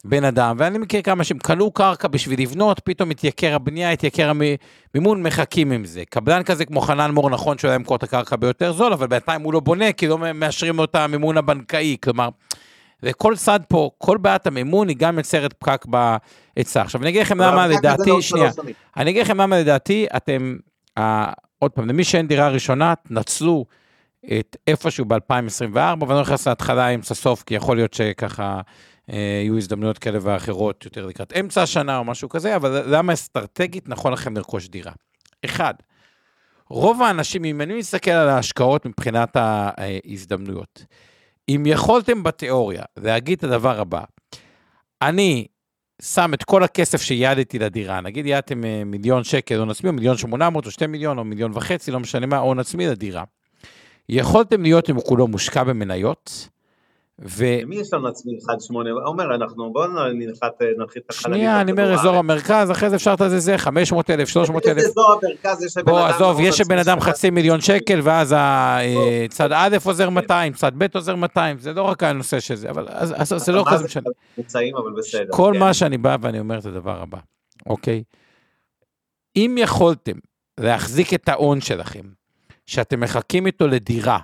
[0.04, 4.30] בן אדם, ואני מכיר כמה שהם קנו קרקע בשביל לבנות, פתאום התייקר הבנייה, התייקר
[4.94, 6.02] המימון, מחכים עם זה.
[6.10, 9.42] קבלן כזה כמו חנן מור, נכון שהוא היה למכור את הקרקע ביותר זול, אבל בינתיים
[9.42, 12.28] הוא לא בונה, כי לא מאשרים לו את המימון הבנקאי, כלומר,
[13.02, 16.82] וכל צד פה, כל בעיית המימון היא גם יוצרת פקק בהיצע.
[16.82, 18.50] עכשיו, אני אגיד לכם למה לדעתי, לא שנייה,
[18.96, 20.56] אני אגיד לכם למה לדעתי, אתם,
[21.58, 23.64] עוד פעם, למי שאין דירה ראשונה, תנצלו
[24.38, 28.60] את איפשהו ב-2024, ואני לא נכנס להתחלה, אמצע סוף, כי יכול להיות שככה...
[29.12, 33.88] אה, יהיו הזדמנויות כאלה ואחרות יותר לקראת אמצע השנה או משהו כזה, אבל למה אסטרטגית
[33.88, 34.92] נכון לכם לרכוש דירה?
[35.44, 35.74] אחד,
[36.68, 40.84] רוב האנשים, אם אני מסתכל על ההשקעות מבחינת ההזדמנויות,
[41.48, 44.02] אם יכולתם בתיאוריה להגיד את הדבר הבא,
[45.02, 45.46] אני
[46.02, 50.16] שם את כל הכסף שיעדתי לדירה, נגיד יעדתם אה, מיליון שקל הון עצמי, או מיליון
[50.16, 53.24] שמונה מאות, או שתי מיליון, או מיליון וחצי, לא משנה מה, הון עצמי לדירה.
[54.08, 56.48] יכולתם להיות עם כולו מושקע במניות,
[57.24, 57.44] ו...
[57.66, 58.74] מי יש לנו עצמי 1.8?
[59.04, 61.38] עומר, אנחנו בואו ננחת, ננחית את החללים.
[61.38, 64.84] שנייה, אני אומר אזור המרכז, אחרי זה אפשר לתת איזה 500 אלף, 300 אלף.
[64.84, 65.98] אזור המרכז יש לבן אדם...
[65.98, 68.34] בוא, עזוב, יש לבן אדם חצי מיליון שקל, ואז
[69.30, 72.86] צד א' עוזר 200, צד ב' עוזר 200, זה לא רק הנושא של זה, אבל
[73.24, 74.08] זה לא כזה משנה.
[75.30, 75.60] כל כן.
[75.60, 77.18] מה שאני בא ואני אומר את הדבר הבא,
[77.66, 78.02] אוקיי?
[79.36, 80.16] אם יכולתם
[80.60, 82.02] להחזיק את ההון שלכם,
[82.66, 84.18] שאתם מחכים איתו לדירה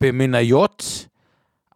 [0.00, 1.06] במניות,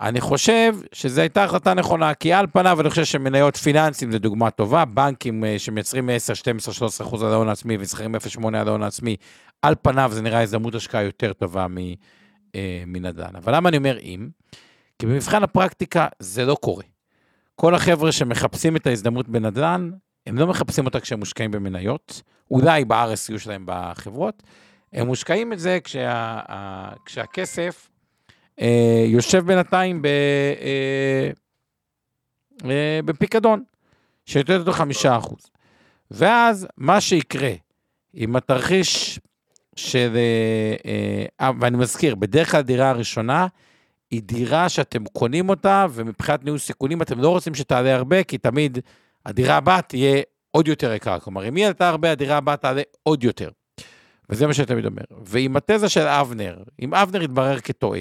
[0.00, 4.50] אני חושב שזו הייתה החלטה נכונה, כי על פניו אני חושב שמניות פיננסים זה דוגמה
[4.50, 8.82] טובה, בנקים אה, שמייצרים 10, 12, 13 אחוז על ההון העצמי וזכרים 0.8 על ההון
[8.82, 9.16] העצמי,
[9.62, 11.66] על פניו זה נראה הזדמנות השקעה יותר טובה
[12.54, 13.36] אה, מנדל"ן.
[13.36, 14.28] אבל למה אני אומר אם?
[14.98, 16.84] כי במבחן הפרקטיקה זה לא קורה.
[17.54, 19.90] כל החבר'ה שמחפשים את ההזדמנות בנדל"ן,
[20.26, 24.42] הם לא מחפשים אותה כשהם מושקעים במניות, אולי ב-RSU שלהם בחברות,
[24.92, 26.40] הם מושקעים את זה כשה,
[27.04, 27.88] כשהכסף
[28.60, 31.30] אה, יושב בינתיים ב, אה,
[32.70, 33.62] אה, בפיקדון,
[34.26, 35.50] שיותר אותו חמישה אחוז.
[36.10, 37.52] ואז מה שיקרה,
[38.14, 39.20] אם התרחיש
[39.76, 43.46] של, אה, אה, ואני מזכיר, בדרך כלל דירה הראשונה,
[44.10, 48.78] היא דירה שאתם קונים אותה, ומבחינת ניהול סיכונים אתם לא רוצים שתעלה הרבה, כי תמיד
[49.26, 51.20] הדירה הבאה תהיה עוד יותר יקרה.
[51.20, 53.48] כלומר, אם היא עלתה הרבה, הדירה הבאה תעלה עוד יותר.
[54.30, 55.02] וזה מה שאני תמיד אומר.
[55.24, 58.00] ועם התזה של אבנר, אם אבנר יתברר כטועה,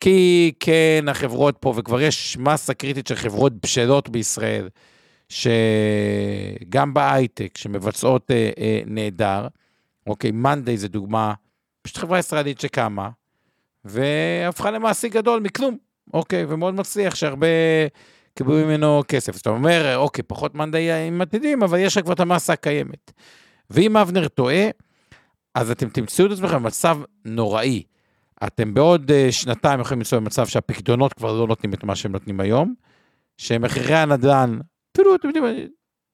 [0.00, 4.68] כי כן, החברות פה, וכבר יש מסה קריטית של חברות בשלות בישראל,
[5.28, 9.46] שגם בהייטק, שמבצעות אה, אה, נהדר,
[10.06, 11.34] אוקיי, מאנדיי זה דוגמה,
[11.82, 13.08] פשוט חברה ישראלית שקמה,
[13.84, 15.76] והפכה למעסיק גדול מכלום,
[16.14, 17.46] אוקיי, ומאוד מצליח, שהרבה
[18.34, 19.36] קיבלו ממנו כסף.
[19.36, 23.12] זאת אומרת, אוקיי, פחות מאנדיי עם עתידים, אבל יש לך כבר את המסה הקיימת.
[23.70, 24.68] ואם אבנר טועה,
[25.54, 27.82] אז אתם תמצאו את עצמכם במצב נוראי.
[28.46, 32.40] אתם בעוד uh, שנתיים יכולים למצוא במצב שהפקדונות כבר לא נותנים את מה שהם נותנים
[32.40, 32.74] היום,
[33.38, 34.58] שמחירי הנדל"ן,
[34.92, 35.44] אפילו אתם יודעים,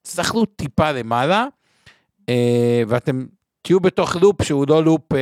[0.03, 1.47] תסתכלו טיפה למעלה,
[2.21, 2.25] uh,
[2.89, 3.27] ואתם
[3.63, 5.17] תהיו בתוך לופ שהוא לא לופ uh,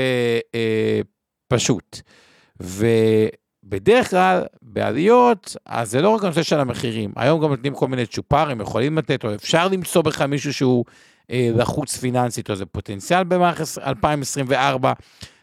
[1.48, 2.00] פשוט.
[2.60, 8.06] ובדרך כלל, בעליות, אז זה לא רק הנושא של המחירים, היום גם נותנים כל מיני
[8.06, 10.84] צ'ופרים, יכולים לתת, או אפשר למצוא בכלל מישהו שהוא
[11.30, 14.92] אה, לחוץ פיננסית, או זה פוטנציאל במערכת 2024,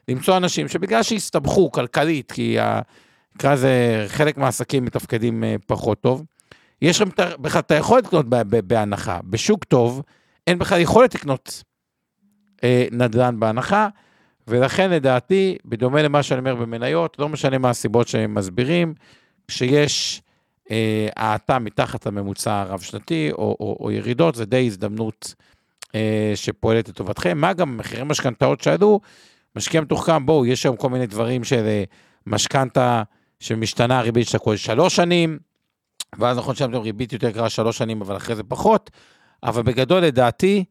[0.07, 2.57] למצוא אנשים שבגלל שהסתבכו כלכלית, כי
[3.35, 6.23] נקרא לזה חלק מהעסקים מתפקדים אה, פחות טוב,
[6.81, 8.25] יש לכם בכלל את היכולת לקנות
[8.67, 9.19] בהנחה.
[9.23, 10.01] בשוק טוב,
[10.47, 11.63] אין בכלל יכולת לקנות
[12.63, 13.87] אה, נדל"ן בהנחה,
[14.47, 18.93] ולכן לדעתי, בדומה למה שאני אומר במניות, לא משנה מה הסיבות שהם מסבירים,
[19.47, 20.21] כשיש
[21.15, 25.35] האטה מתחת לממוצע הרב-שנתי, או, או, או ירידות, זה די הזדמנות
[25.95, 27.37] אה, שפועלת לטובתכם.
[27.37, 28.99] מה גם מחירי משכנתאות שעלו,
[29.55, 31.83] משקיע מתוחכם, בואו, יש היום כל מיני דברים של אה,
[32.27, 33.03] משכנתה
[33.39, 35.39] שמשתנה הריבית שלה כל שלוש שנים,
[36.19, 38.89] ואז נכון שם ריבית יותר קרה שלוש שנים, אבל אחרי זה פחות,
[39.43, 40.63] אבל בגדול לדעתי,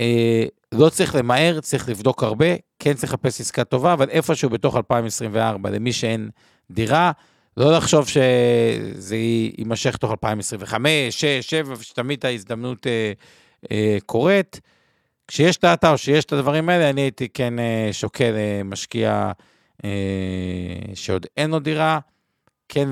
[0.00, 2.46] אה, לא צריך למהר, צריך לבדוק הרבה,
[2.78, 6.30] כן צריך לחפש עסקה טובה, אבל איפשהו בתוך 2024, למי שאין
[6.70, 7.12] דירה,
[7.56, 9.16] לא לחשוב שזה
[9.58, 13.12] יימשך תוך 2025, 6, 7, ושתמיד ההזדמנות אה,
[13.72, 14.60] אה, קורית.
[15.28, 19.32] כשיש את האתר, שיש את הדברים האלה, אני הייתי כן אה, שוקל אה, משקיע
[19.84, 21.98] אה, שעוד אין לו דירה,
[22.68, 22.88] כן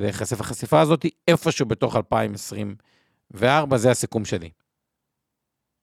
[0.00, 4.50] להיחשף לחשיפה הזאת, איפשהו בתוך 2024, זה הסיכום שלי.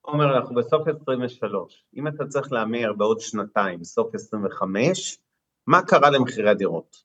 [0.00, 1.84] עומר, אנחנו בסוף 23.
[1.96, 5.18] אם אתה צריך להמר בעוד שנתיים, סוף 25,
[5.66, 7.02] מה קרה למחירי הדירות?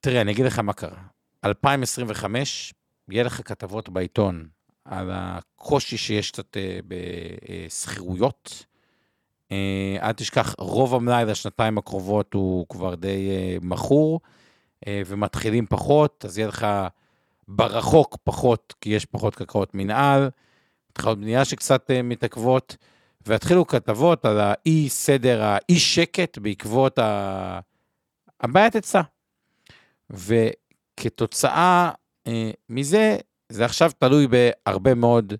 [0.00, 1.02] תראה, אני אגיד לך מה קרה.
[1.44, 2.74] 2025,
[3.08, 4.48] יהיה לך כתבות בעיתון
[4.90, 8.64] על הקושי שיש קצת אה, בשכירויות.
[9.52, 14.20] אה, אל תשכח, רוב המלאי לשנתיים הקרובות הוא כבר די אה, מכור,
[15.06, 16.66] ומתחילים פחות, אז יהיה לך
[17.48, 20.30] ברחוק פחות, כי יש פחות קרקעות מנהל,
[20.90, 22.76] התחלות בנייה שקצת מתעכבות,
[23.26, 26.98] והתחילו כתבות על האי סדר, האי שקט בעקבות
[28.40, 29.00] הבעיית היצע.
[30.10, 31.90] וכתוצאה
[32.26, 33.16] אה, מזה,
[33.48, 35.34] זה עכשיו תלוי בהרבה מאוד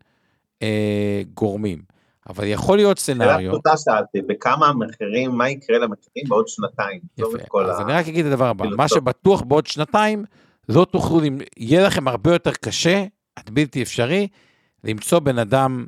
[0.62, 1.82] אה, גורמים.
[2.28, 3.38] אבל יכול להיות סצנריו...
[3.40, 7.00] שאלה פשוטה שאלתי, בכמה המחירים, מה יקרה למחירים בעוד שנתיים?
[7.18, 7.82] יפה, אז ה...
[7.82, 10.24] אני רק אגיד את הדבר הבא, מה שבטוח בעוד שנתיים,
[10.68, 11.20] לא תוכלו,
[11.56, 13.04] יהיה לכם הרבה יותר קשה,
[13.36, 14.28] עד בלתי אפשרי,
[14.84, 15.86] למצוא בן אדם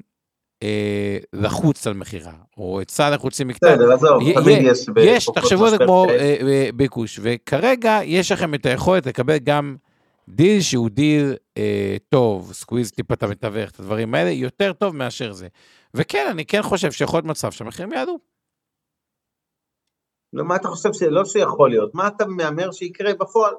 [0.63, 3.75] אה, לחוץ על מכירה, או היצע לחוצים מקטן.
[3.75, 4.87] בסדר, עזוב, תמיד יש...
[4.97, 9.77] יש, תחשבו על זה כמו אה, אה, ביקוש, וכרגע יש לכם את היכולת לקבל גם
[10.31, 15.33] דיל שהוא דיל אה, טוב, squeeze טיפה את המתווך, את הדברים האלה, יותר טוב מאשר
[15.33, 15.49] זה.
[15.95, 18.19] וכן, אני כן חושב שיכול להיות מצב שהמחירים יעלו.
[20.33, 21.95] לא, מה אתה חושב שלא שיכול להיות?
[21.95, 23.55] מה אתה מהמר שיקרה בפועל?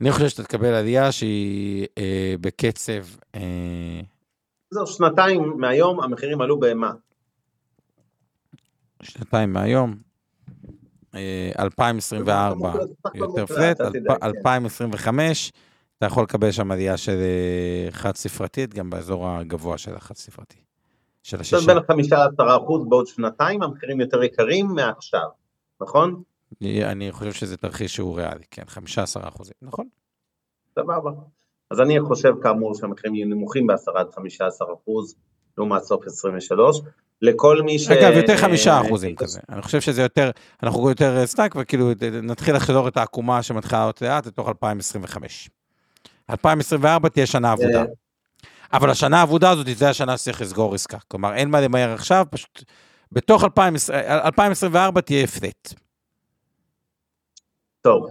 [0.00, 3.02] אני חושב שאתה תקבל עלייה שהיא אה, בקצב...
[3.34, 4.00] אה...
[4.70, 6.92] זהו, שנתיים מהיום המחירים עלו במה?
[9.02, 9.96] שנתיים מהיום,
[11.58, 12.72] 2024
[13.14, 13.80] יותר פלט,
[14.22, 15.52] 2025
[15.98, 20.62] אתה יכול לקבל שם עלייה של אה, חד ספרתית, גם באזור הגבוה של החד ספרתי.
[21.22, 21.66] של השישה.
[21.66, 25.28] בין החמישה לעשרה אחוז בעוד שנתיים, המחירים יותר יקרים מעכשיו,
[25.80, 26.22] נכון?
[26.62, 29.86] אני חושב שזה תרחיש שהוא ריאלי, כן, 15 אחוזים, נכון.
[30.78, 31.10] סבבה.
[31.70, 35.14] אז אני חושב כאמור שהמחירים יהיו נמוכים ב-10 עד 15 אחוז,
[35.58, 36.80] לעומת סוף 23.
[37.22, 37.90] לכל מי ש...
[37.90, 39.40] אגב, יותר חמישה אחוזים כזה.
[39.48, 40.30] אני חושב שזה יותר,
[40.62, 41.90] אנחנו יותר סטייק, וכאילו
[42.22, 45.50] נתחיל לחזור את העקומה שמתחילה לעלות לאט לתוך 2025.
[46.30, 47.84] 2024 תהיה שנה אבודה.
[48.72, 50.98] אבל השנה האבודה הזאת, זה השנה שצריך לסגור עסקה.
[51.08, 52.64] כלומר, אין מה למהר עכשיו, פשוט
[53.12, 55.74] בתוך 2024 תהיה הפלט.
[57.80, 58.06] טוב.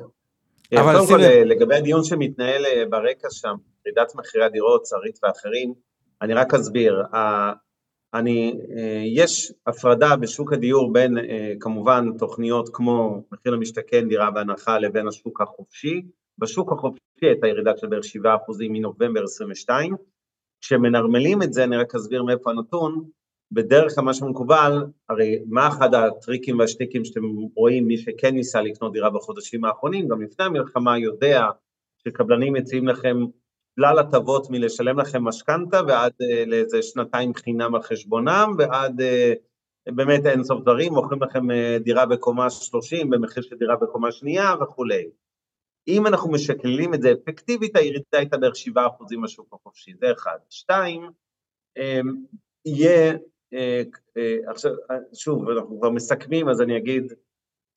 [0.73, 3.55] אבל קודם כל, לגבי הדיון שמתנהל אה, ברקע שם,
[3.85, 5.73] ירידת מחירי הדירות, שרית ואחרים,
[6.21, 7.03] אני רק אסביר.
[8.13, 14.79] אני, אה, יש הפרדה בשוק הדיור בין אה, כמובן תוכניות כמו מחיר למשתכן, דירה בהנחה,
[14.79, 16.01] לבין השוק החופשי.
[16.37, 19.95] בשוק החופשי הייתה ירידה של בערך 7% מנובמבר 22,
[20.61, 23.03] כשמנרמלים את זה, אני רק אסביר מאיפה הנתון,
[23.51, 27.21] בדרך כלל מה שמקובל, הרי מה אחד הטריקים והשטיקים שאתם
[27.55, 31.45] רואים, מי שכן ניסה לקנות דירה בחודשים האחרונים, גם לפני המלחמה יודע
[32.07, 33.17] שקבלנים מציעים לכם
[33.81, 40.25] כלל הטבות מלשלם לכם משכנתה ועד uh, לאיזה שנתיים חינם על חשבונם, ועד uh, באמת
[40.25, 45.09] אין סוף דברים, מוכרים לכם uh, דירה בקומה 30 במחיר של דירה בקומה שנייה וכולי.
[45.87, 50.37] אם אנחנו משקללים את זה אפקטיבית, הירידה הייתה בערך 7% בשוק החופשי, זה אחד.
[50.49, 51.09] שתיים,
[51.77, 52.23] אמ,
[52.65, 53.13] יהיה,
[53.53, 53.81] אה,
[54.17, 54.71] אה, עכשיו,
[55.13, 57.13] שוב, אנחנו כבר מסכמים, אז אני אגיד,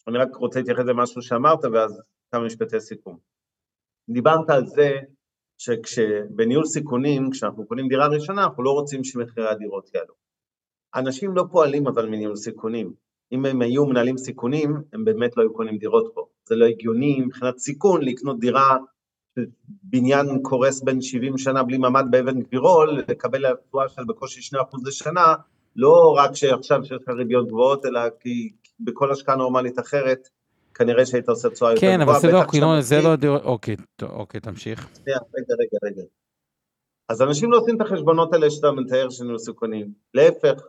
[0.08, 2.02] אני רק רוצה להתייחס למשהו שאמרת, ואז
[2.32, 3.18] כמה משפטי סיכום.
[4.10, 5.00] דיברת על זה
[5.64, 10.14] שכשבניהול סיכונים, כשאנחנו קונים דירה ראשונה, אנחנו לא רוצים שמחירי הדירות יעלו.
[10.94, 12.92] אנשים לא פועלים אבל מניהול סיכונים.
[13.32, 16.26] אם הם היו מנהלים סיכונים, הם באמת לא היו קונים דירות פה.
[16.48, 18.76] זה לא הגיוני מבחינת סיכון לקנות דירה,
[19.82, 25.34] בניין קורס בין 70 שנה בלי ממ"ד באבן גבירול, לקבל תשואה של בקושי 2% לשנה,
[25.76, 30.28] לא רק שעכשיו שיש לך ריביות גבוהות, אלא כי בכל השקעה נורמלית אחרת,
[30.74, 31.96] כנראה שהיית עושה תשואה יותר גבוהה.
[31.96, 34.88] כן, אבל זה לא, כאילו, זה לא, אוקיי, אוקיי, תמשיך.
[35.06, 35.18] רגע,
[35.60, 36.02] רגע, רגע.
[37.08, 39.92] אז אנשים לא עושים את החשבונות האלה שאתה מתאר שהם סיכונים.
[40.14, 40.62] להפך,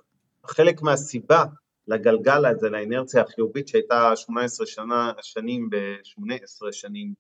[0.45, 1.43] חלק מהסיבה
[1.88, 7.14] לגלגל הזה, לאינרציה החיובית שהייתה 18 שנה, שנים ב-18 שנים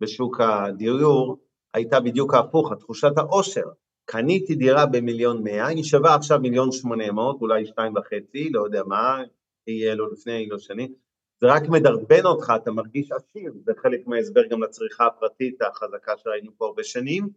[0.00, 1.38] בשוק הדיור,
[1.74, 3.64] הייתה בדיוק ההפוך, תחושת העושר.
[4.04, 8.82] קניתי דירה במיליון מאה, היא שווה עכשיו מיליון שמונה מאות, אולי שתיים וחצי, לא יודע
[8.86, 9.18] מה,
[9.66, 10.88] יהיה לו לפני, לא שני.
[11.40, 16.50] זה רק מדרבן אותך, אתה מרגיש עשיר, זה חלק מההסבר גם לצריכה הפרטית החזקה שראינו
[16.56, 17.28] פה הרבה שנים,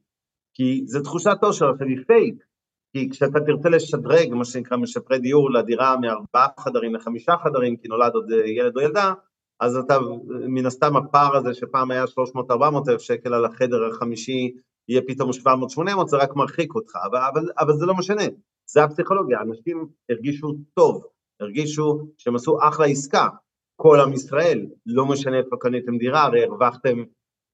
[0.54, 2.44] כי זה תחושת עושר, עכשיו היא פייק,
[2.94, 8.14] כי כשאתה תרצה לשדרג, מה שנקרא משפרי דיור, לדירה מארבעה חדרים לחמישה חדרים, כי נולד
[8.14, 9.14] עוד אה, ילד או ילדה,
[9.60, 9.98] אז אתה,
[10.48, 14.52] מן הסתם הפער הזה שפעם היה 300-400 אלף שקל על החדר החמישי,
[14.90, 18.24] יהיה פתאום 700-800, זה רק מרחיק אותך, אבל, אבל, אבל זה לא משנה,
[18.70, 21.04] זה הפסיכולוגיה, אנשים הרגישו טוב,
[21.40, 23.28] הרגישו שהם עשו אחלה עסקה,
[23.82, 27.04] כל עם ישראל, לא משנה איפה קניתם דירה, הרי הרווחתם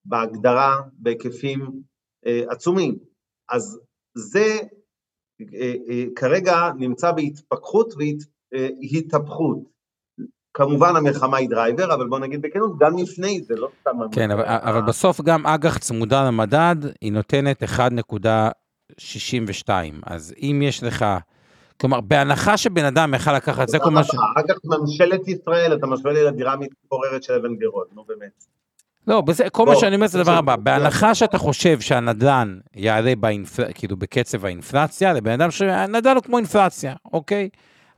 [0.06, 1.82] בהגדרה בהיקפים
[2.26, 2.96] אה, עצומים,
[3.50, 3.80] אז
[4.18, 4.60] זה
[5.54, 7.94] אה, אה, כרגע נמצא בהתפכחות
[8.52, 9.58] והתהפכות.
[10.54, 13.92] כמובן המלחמה היא driver, אבל בוא נגיד בכנות, גם לפני זה, לא סתם...
[14.12, 19.70] כן, אבל, אבל בסוף גם אג"ח צמודה למדד, היא נותנת 1.62.
[20.04, 21.06] אז אם יש לך...
[21.82, 24.10] כלומר, בהנחה שבן אדם יכל לקחת, זה כל מה ש...
[24.10, 28.46] אג"ח ממשלת ישראל, אתה משווה לי לדירה מתפוררת של אבן גבירול, נו באמת.
[29.08, 33.14] לא, בזה, כל מה שאני אומר זה הדבר הבא, בהנחה שאתה חושב שהנדל"ן יעלה
[33.74, 37.50] כאילו בקצב האינפלציה, לבן אדם שהנדל"ן הוא כמו אינפלציה, אוקיי?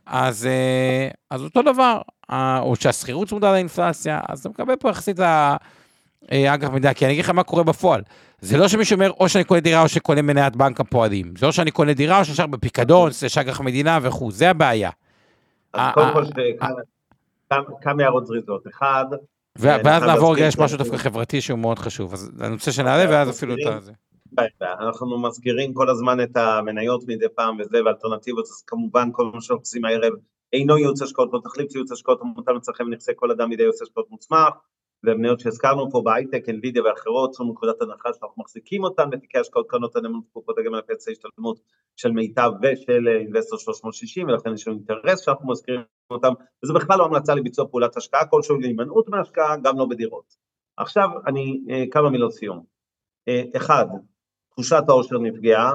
[0.06, 2.00] אז, אה, אז אותו דבר,
[2.60, 5.16] או שהשכירות צמודה לאינפלציה, אז אתה מקבל פה יחסית
[6.32, 8.02] לאג"ח מידע, כי אני אגיד לך מה קורה בפועל.
[8.40, 11.34] זה לא שמישהו אומר, או שאני קונה דירה או שקונה מניית בנק הפועלים.
[11.38, 14.90] זה לא שאני קונה דירה או שנשאר בפיקדון, זה אג"ח מדינה וכו', זה הבעיה.
[15.72, 16.24] אז קודם כל,
[17.82, 18.66] כמה הערות זריזות.
[18.66, 19.04] אחד,
[19.58, 23.54] ואז נעבור יש משהו דווקא חברתי שהוא מאוד חשוב, אז אני רוצה שנעלה ואז אפילו
[23.54, 23.92] את זה.
[24.62, 29.62] אנחנו מזכירים כל הזמן את המניות מדי פעם וזה, ואלטרנטיבות, אז כמובן כל מה שאנחנו
[29.62, 30.12] עושים הערב
[30.52, 34.10] אינו ייעוץ השקעות, לא תחליף ייעוץ השקעות, המותן לצרכם נכסי כל אדם מידי ייעוץ השקעות
[34.10, 34.52] מוצמח,
[35.04, 39.96] והמניות שהזכרנו פה בהייטק, NVIDIA ואחרות, זו נקודת הנחה שאנחנו מחזיקים אותן בתיקי השקעות קרנות
[39.96, 41.60] הנאמנות תקופות הגמל לפנסיה השתלמות
[41.96, 45.80] של מיטב ושל אינבסטור 360, ולכן יש לנו אינטרס שאנחנו מזכירים
[46.10, 46.32] אותם,
[46.64, 50.34] וזה בכלל לא המלצה לביצוע פעולת השקעה כלשהו, להימנעות מהשקעה, גם לא בדירות.
[50.76, 52.64] עכשיו אני, אה, כמה מילות סיום.
[53.28, 53.86] אה, אחד,
[54.50, 55.72] תחושת העושר נפגעה,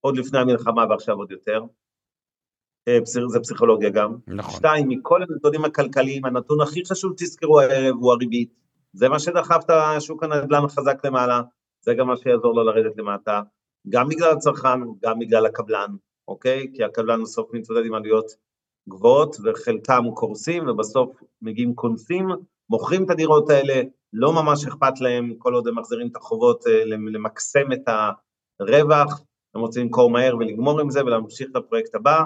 [0.00, 1.66] עוד לפני המלחמה ועכשיו עוד יותר, אה,
[3.28, 4.16] זה פסיכולוגיה גם.
[4.26, 4.54] נכון.
[4.54, 8.54] שתיים, מכל הנתונים הכלכליים, הנתון הכי חשוב תזכרו הערב הוא הריבית.
[8.92, 11.40] זה מה שדחף את השוק הנדל"ן החזק למעלה,
[11.80, 13.40] זה גם מה שיעזור לו לרדת למטה,
[13.88, 15.90] גם בגלל הצרכן, גם בגלל הקבלן,
[16.28, 16.66] אוקיי?
[16.74, 18.26] כי הקבלן בסוף מתמודד עם עלויות
[18.88, 22.28] גבוהות, וחלקם קורסים, ובסוף מגיעים קונסים,
[22.70, 23.82] מוכרים את הדירות האלה,
[24.12, 27.88] לא ממש אכפת להם כל עוד הם מחזירים את החובות אה, למקסם את
[28.60, 29.22] הרווח,
[29.54, 32.22] הם רוצים למכור מהר ולגמור עם זה ולהמשיך את הפרויקט הבא,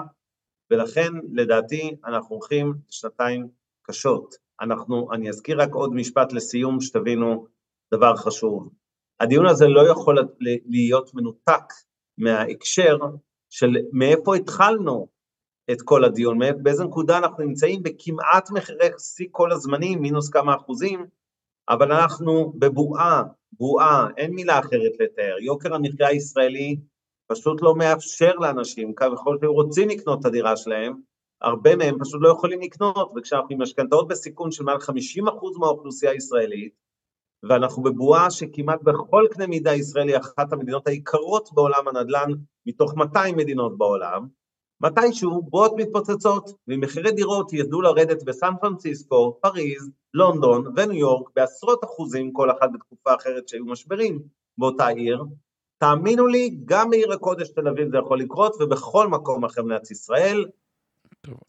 [0.73, 3.47] ולכן לדעתי אנחנו הולכים לשנתיים
[3.83, 4.35] קשות.
[4.61, 7.47] אנחנו, אני אזכיר רק עוד משפט לסיום שתבינו
[7.93, 8.69] דבר חשוב.
[9.19, 10.17] הדיון הזה לא יכול
[10.65, 11.63] להיות מנותק
[12.17, 12.97] מההקשר
[13.49, 15.07] של מאיפה התחלנו
[15.71, 21.05] את כל הדיון, באיזה נקודה אנחנו נמצאים בכמעט מחירי שיא כל הזמנים, מינוס כמה אחוזים,
[21.69, 25.35] אבל אנחנו בבועה, בועה, אין מילה אחרת לתאר.
[25.39, 26.77] יוקר המחיה הישראלי
[27.27, 30.93] פשוט לא מאפשר לאנשים, ככל שהם רוצים לקנות את הדירה שלהם,
[31.41, 34.81] הרבה מהם פשוט לא יכולים לקנות, וכשאנחנו עם משכנתאות בסיכון של מעל 50%
[35.59, 36.73] מהאוכלוסייה הישראלית,
[37.49, 42.31] ואנחנו בבועה שכמעט בכל קנה מידה ישראל היא אחת המדינות היקרות בעולם הנדל"ן,
[42.65, 44.27] מתוך 200 מדינות בעולם,
[44.81, 52.33] מתישהו בועות מתפוצצות, ומחירי דירות ידעו לרדת בסן פרנסיסקו, פריז, לונדון וניו יורק בעשרות אחוזים
[52.33, 54.19] כל אחת בתקופה אחרת שהיו משברים
[54.57, 55.23] באותה עיר.
[55.83, 60.45] תאמינו לי, גם בעיר הקודש תל אביב זה יכול לקרות, ובכל מקום אחר במדינת ישראל.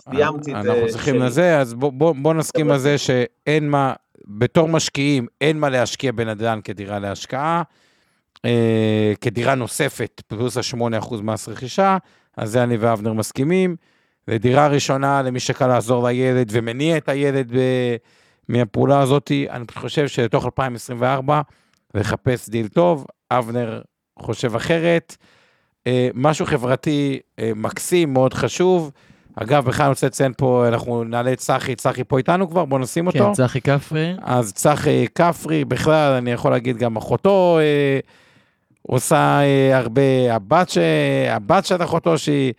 [0.02, 0.72] סיימתי את זה.
[0.72, 3.92] אנחנו צריכים לזה, אז בוא, בוא, בוא נסכים על זה שאין מה,
[4.26, 7.62] בתור משקיעים, אין מה להשקיע בנדל"ן כדירה להשקעה.
[8.44, 11.96] אה, כדירה נוספת, פלוס ה-8% מס רכישה,
[12.36, 13.76] אז זה אני ואבנר מסכימים.
[14.28, 17.58] ודירה ראשונה למי שקל לעזור לילד ומניע את הילד ב...
[18.48, 21.40] מהפעולה הזאת, אני חושב שלתוך 2024
[21.94, 23.82] לחפש דיל טוב, אבנר
[24.18, 25.16] חושב אחרת.
[25.86, 28.90] אה, משהו חברתי אה, מקסים, מאוד חשוב.
[29.36, 32.78] אגב, בכלל אני רוצה לציין פה, אנחנו נעלה את צחי, צחי פה איתנו כבר, בוא
[32.78, 33.18] נשים אותו.
[33.18, 34.14] כן, צחי כפרי.
[34.22, 37.98] אז צחי כפרי, בכלל, אני יכול להגיד גם אחותו אה,
[38.82, 40.78] עושה אה, הרבה, הבת, ש...
[41.30, 42.52] הבת של אחותו, שהיא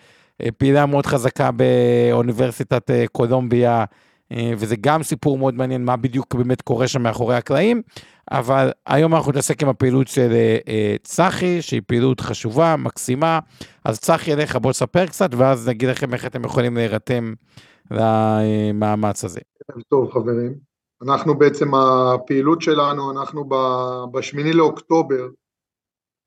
[0.43, 3.85] אה, פעילה מאוד חזקה באוניברסיטת אה, קולומביה,
[4.31, 7.81] אה, וזה גם סיפור מאוד מעניין, מה בדיוק באמת קורה שם מאחורי הקלעים.
[8.31, 13.39] אבל היום אנחנו נתעסק עם הפעילות של אה, אה, צחי, שהיא פעילות חשובה, מקסימה.
[13.83, 17.33] אז צחי אליך, בוא תספר קצת, ואז נגיד לכם איך אתם יכולים להירתם
[17.91, 19.39] למאמץ הזה.
[19.87, 20.53] טוב, חברים.
[21.03, 23.49] אנחנו בעצם, הפעילות שלנו, אנחנו
[24.11, 25.27] בשמיני לאוקטובר,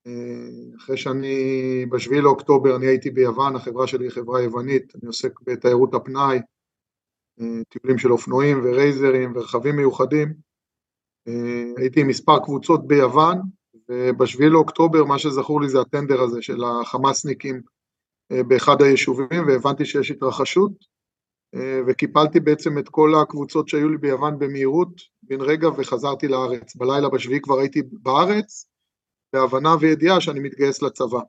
[0.06, 5.40] אה, אחרי שאני, בשביעי לאוקטובר אני הייתי ביוון, החברה שלי היא חברה יוונית, אני עוסק
[5.46, 6.38] בתיירות הפנאי,
[7.68, 10.47] טיולים של אופנועים ורייזרים ורכבים מיוחדים.
[11.28, 13.38] אה, הייתי עם מספר קבוצות ביוון,
[13.88, 17.62] ובשביעי לאוקטובר מה שזכור לי זה הטנדר הזה של החמאסניקים
[18.32, 20.72] אה, באחד היישובים, והבנתי שיש התרחשות,
[21.54, 26.76] אה, וקיפלתי בעצם את כל הקבוצות שהיו לי ביוון במהירות, בן רגע וחזרתי לארץ.
[26.76, 28.68] בלילה בשביעי כבר הייתי בארץ,
[29.32, 31.20] בהבנה וידיעה שאני מתגייס לצבא.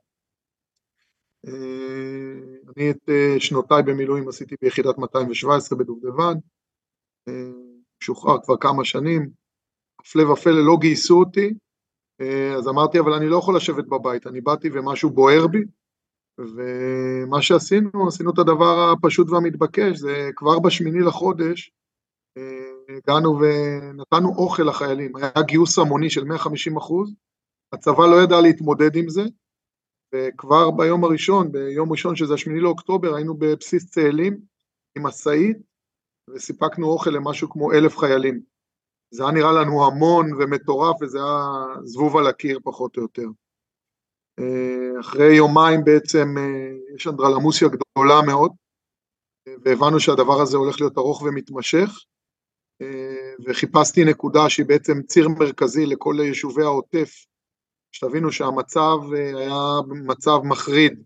[2.76, 6.34] אני את שנותיי במילואים עשיתי ביחידת 217 בדובדבן,
[8.02, 9.30] משוחרר כבר כמה שנים,
[10.00, 11.54] הפלא ופלא לא גייסו אותי,
[12.20, 15.64] אה, אז אמרתי, אבל אני לא יכול לשבת בבית, אני באתי ומשהו בוער בי,
[16.38, 21.72] ומה שעשינו, עשינו את הדבר הפשוט והמתבקש, זה כבר בשמיני לחודש,
[22.36, 27.14] אה, הגענו ונתנו אוכל לחיילים, היה גיוס המוני של 150 אחוז,
[27.72, 29.22] הצבא לא ידע להתמודד עם זה,
[30.14, 34.40] וכבר ביום הראשון, ביום ראשון שזה השמיני לאוקטובר, היינו בבסיס צאלים
[34.96, 35.56] עם משאית,
[36.34, 38.49] וסיפקנו אוכל למשהו כמו אלף חיילים.
[39.10, 43.26] זה היה נראה לנו המון ומטורף, וזה היה זבוב על הקיר פחות או יותר.
[44.38, 48.52] אה, אחרי יומיים בעצם אה, יש אנדרלמוסיה גדולה מאוד,
[49.64, 51.90] והבנו שהדבר הזה הולך להיות ארוך ומתמשך,
[52.82, 57.10] אה, וחיפשתי נקודה שהיא בעצם ציר מרכזי לכל יישובי העוטף,
[57.92, 58.96] שתבינו שהמצב
[59.36, 59.54] היה
[60.06, 61.02] מצב מחריד,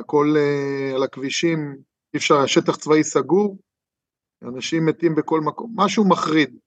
[0.00, 0.34] הכל
[0.94, 1.76] על הכבישים,
[2.14, 3.58] אי אפשר, השטח צבאי סגור,
[4.42, 6.58] אנשים מתים בכל מקום, משהו מחריד.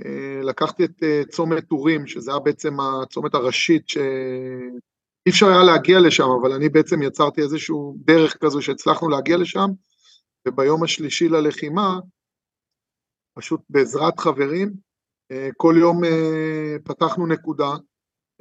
[0.00, 6.00] אה, לקחתי את אה, צומת טורים, שזה היה בעצם הצומת הראשית שאי אפשר היה להגיע
[6.00, 9.68] לשם, אבל אני בעצם יצרתי איזשהו דרך כזו שהצלחנו להגיע לשם,
[10.48, 11.98] וביום השלישי ללחימה,
[13.38, 14.72] פשוט בעזרת חברים,
[15.30, 16.00] אה, כל יום
[16.84, 17.70] פתחנו נקודה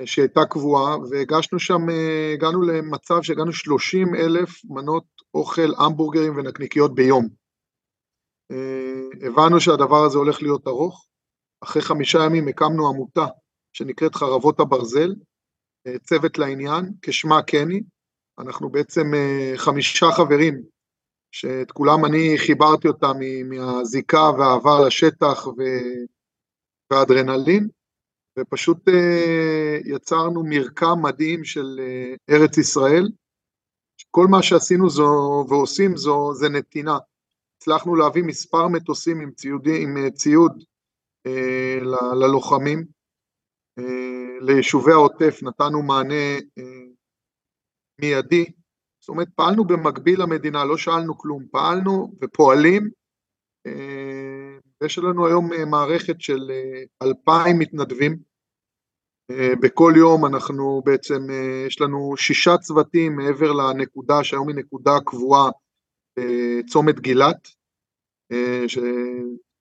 [0.06, 1.82] שהייתה קבועה, והגשנו שם,
[2.34, 7.28] הגענו למצב שהגענו 30 אלף מנות אוכל, המבורגרים ונקניקיות ביום.
[9.22, 11.06] הבנו שהדבר הזה הולך להיות ארוך,
[11.64, 13.26] אחרי חמישה ימים הקמנו עמותה
[13.74, 15.16] שנקראת חרבות הברזל,
[15.88, 17.82] אה, צוות לעניין, כשמה קני,
[18.39, 20.61] אנחנו בעצם אה, חמישה חברים,
[21.32, 23.14] שאת כולם אני חיברתי אותם
[23.45, 25.47] מהזיקה והעבר לשטח
[26.89, 27.68] והאדרנלין,
[28.39, 31.80] ופשוט אה, יצרנו מרקם מדהים של
[32.30, 33.09] ארץ ישראל,
[34.11, 36.97] כל מה שעשינו זו, ועושים זו, זה נתינה.
[37.57, 40.64] הצלחנו להביא מספר מטוסים עם, ציוד, עם ציוד
[42.21, 42.86] ללוחמים.
[44.41, 46.38] ליישובי העוטף נתנו מענה
[48.01, 48.45] מיידי,
[48.99, 52.89] זאת אומרת פעלנו במקביל למדינה, לא שאלנו כלום, פעלנו ופועלים,
[54.82, 56.51] ויש לנו היום מערכת של
[57.01, 58.17] אלפיים מתנדבים,
[59.61, 61.28] בכל יום אנחנו בעצם,
[61.67, 65.49] יש לנו שישה צוותים מעבר לנקודה שהיום היא נקודה קבועה
[66.19, 67.47] בצומת גילת,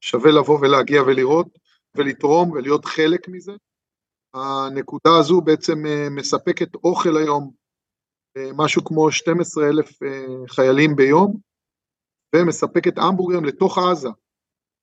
[0.03, 1.47] ששווה לבוא ולהגיע ולראות
[1.97, 3.53] ולתרום ולהיות חלק מזה.
[4.35, 5.79] הנקודה הזו בעצם
[6.11, 7.51] מספקת אוכל היום
[8.57, 9.99] משהו כמו 12 אלף
[10.49, 11.37] חיילים ביום
[12.35, 14.09] ומספקת המבורגרים לתוך עזה.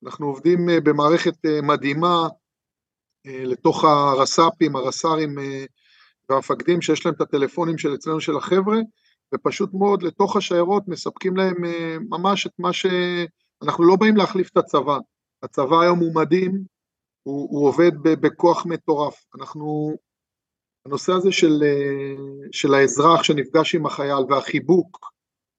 [0.04, 2.28] אנחנו עובדים במערכת מדהימה
[3.26, 5.34] לתוך הרס"פים, הרס"רים
[6.28, 8.78] והמפקדים שיש להם את הטלפונים של אצלנו של החבר'ה
[9.34, 11.56] ופשוט מאוד לתוך השיירות מספקים להם
[12.10, 12.86] ממש את מה ש...
[13.62, 14.98] אנחנו לא באים להחליף את הצבא,
[15.42, 16.64] הצבא היום הוא מדהים,
[17.22, 19.96] הוא, הוא עובד בכוח מטורף, אנחנו,
[20.86, 21.62] הנושא הזה של,
[22.52, 25.10] של האזרח שנפגש עם החייל והחיבוק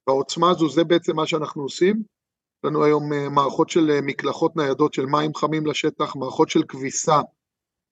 [0.07, 3.03] והעוצמה הזו זה בעצם מה שאנחנו עושים, יש לנו היום
[3.35, 7.21] מערכות של מקלחות ניידות של מים חמים לשטח, מערכות של כביסה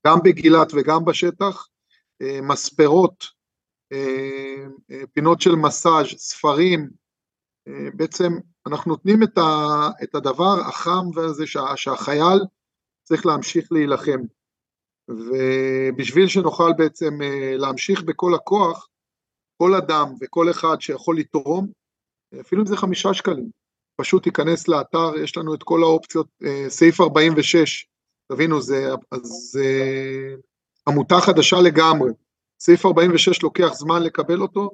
[0.08, 1.68] גם בגילת וגם בשטח,
[2.44, 3.26] מספרות,
[5.14, 6.90] פינות של מסאז', ספרים,
[7.94, 8.34] בעצם
[8.70, 12.40] אנחנו נותנים את, ה, את הדבר החם והזה שה, שהחייל
[13.04, 14.20] צריך להמשיך להילחם.
[15.10, 17.20] ובשביל שנוכל בעצם
[17.58, 18.88] להמשיך בכל הכוח,
[19.58, 21.68] כל אדם וכל אחד שיכול לתרום,
[22.42, 23.50] אפילו אם זה חמישה שקלים,
[23.96, 26.28] פשוט ייכנס לאתר, יש לנו את כל האופציות,
[26.68, 27.88] סעיף 46,
[28.32, 28.90] תבינו, זה,
[29.24, 29.66] זה
[30.88, 32.12] עמותה חדשה לגמרי,
[32.60, 34.70] סעיף 46 לוקח זמן לקבל אותו,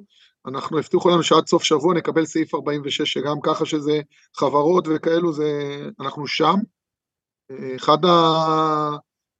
[0.46, 4.00] אנחנו הבטיחו לנו שעד סוף שבוע נקבל סעיף 46, שגם ככה שזה
[4.36, 6.54] חברות וכאלו, זה, אנחנו שם.
[7.76, 8.16] אחד ה...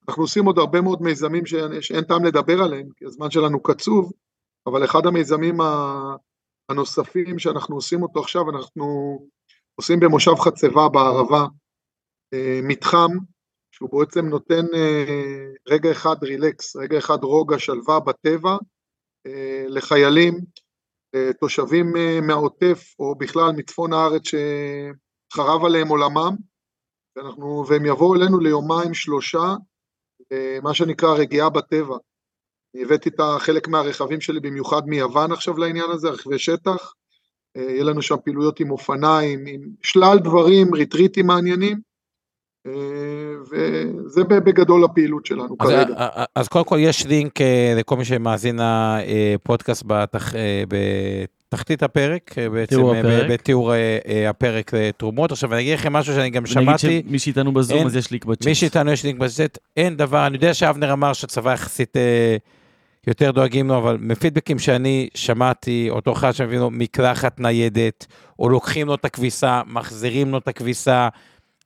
[0.09, 1.55] אנחנו עושים עוד הרבה מאוד מיזמים ש...
[1.81, 4.13] שאין טעם לדבר עליהם, כי הזמן שלנו קצוב,
[4.67, 5.57] אבל אחד המיזמים
[6.69, 9.19] הנוספים שאנחנו עושים אותו עכשיו, אנחנו
[9.75, 11.47] עושים במושב חצבה בערבה
[12.63, 13.11] מתחם,
[13.73, 14.67] שהוא בעצם נותן
[15.69, 18.57] רגע אחד רילקס, רגע אחד רוגע, שלווה בטבע,
[19.69, 20.41] לחיילים,
[21.41, 21.93] תושבים
[22.23, 24.23] מהעוטף או בכלל מצפון הארץ
[25.33, 26.37] שחרב עליהם עולמם,
[27.17, 29.55] ואנחנו, והם יבואו אלינו ליומיים שלושה,
[30.63, 31.97] מה שנקרא רגיעה בטבע.
[32.75, 36.93] אני הבאתי את חלק מהרכבים שלי במיוחד מיוון עכשיו לעניין הזה, רכבי שטח,
[37.55, 41.81] יהיה לנו שם פעילויות עם אופניים, עם שלל דברים, ריטריטים מעניינים,
[43.51, 45.95] וזה בגדול הפעילות שלנו אז, כרגע.
[46.35, 47.39] אז קודם כל יש לינק
[47.77, 50.35] לכל מי שמאזין לפודקאסט בתח,
[51.49, 53.31] בתחתית הפרק, בעצם הפרק.
[53.31, 53.73] בתיאור
[54.29, 55.33] הפרק לתרומות.
[55.33, 58.11] עכשיו אני אגיד לכם משהו שאני גם שמעתי, נגיד שמי שאיתנו בזום אין- אז יש
[58.11, 58.47] לינק בצ'אט.
[58.47, 62.37] מי שאיתנו יש לינק בצ'אט, אין דבר, אני יודע שאבנר אמר שהצבא יחסית אה,
[63.07, 68.07] יותר דואגים לו, אבל מפידבקים שאני שמעתי, אותו אחד שמביא לו מקלחת ניידת,
[68.39, 71.09] או לוקחים לו את הכביסה, מחזירים לו את הכביסה,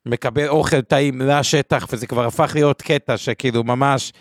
[0.05, 4.13] מקבל אוכל טעים לשטח, וזה כבר הפך להיות קטע שכאילו ממש,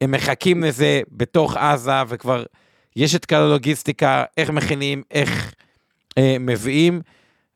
[0.00, 2.44] הם מחכים לזה בתוך עזה, וכבר
[2.96, 5.54] יש את כל הלוגיסטיקה, איך מכינים, איך
[6.18, 7.00] אה, מביאים.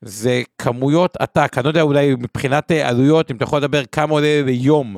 [0.04, 4.12] זה כמויות עתק, אני לא יודע אולי מבחינת אה, עלויות, אם אתה יכול לדבר כמה
[4.12, 4.96] עולה ליום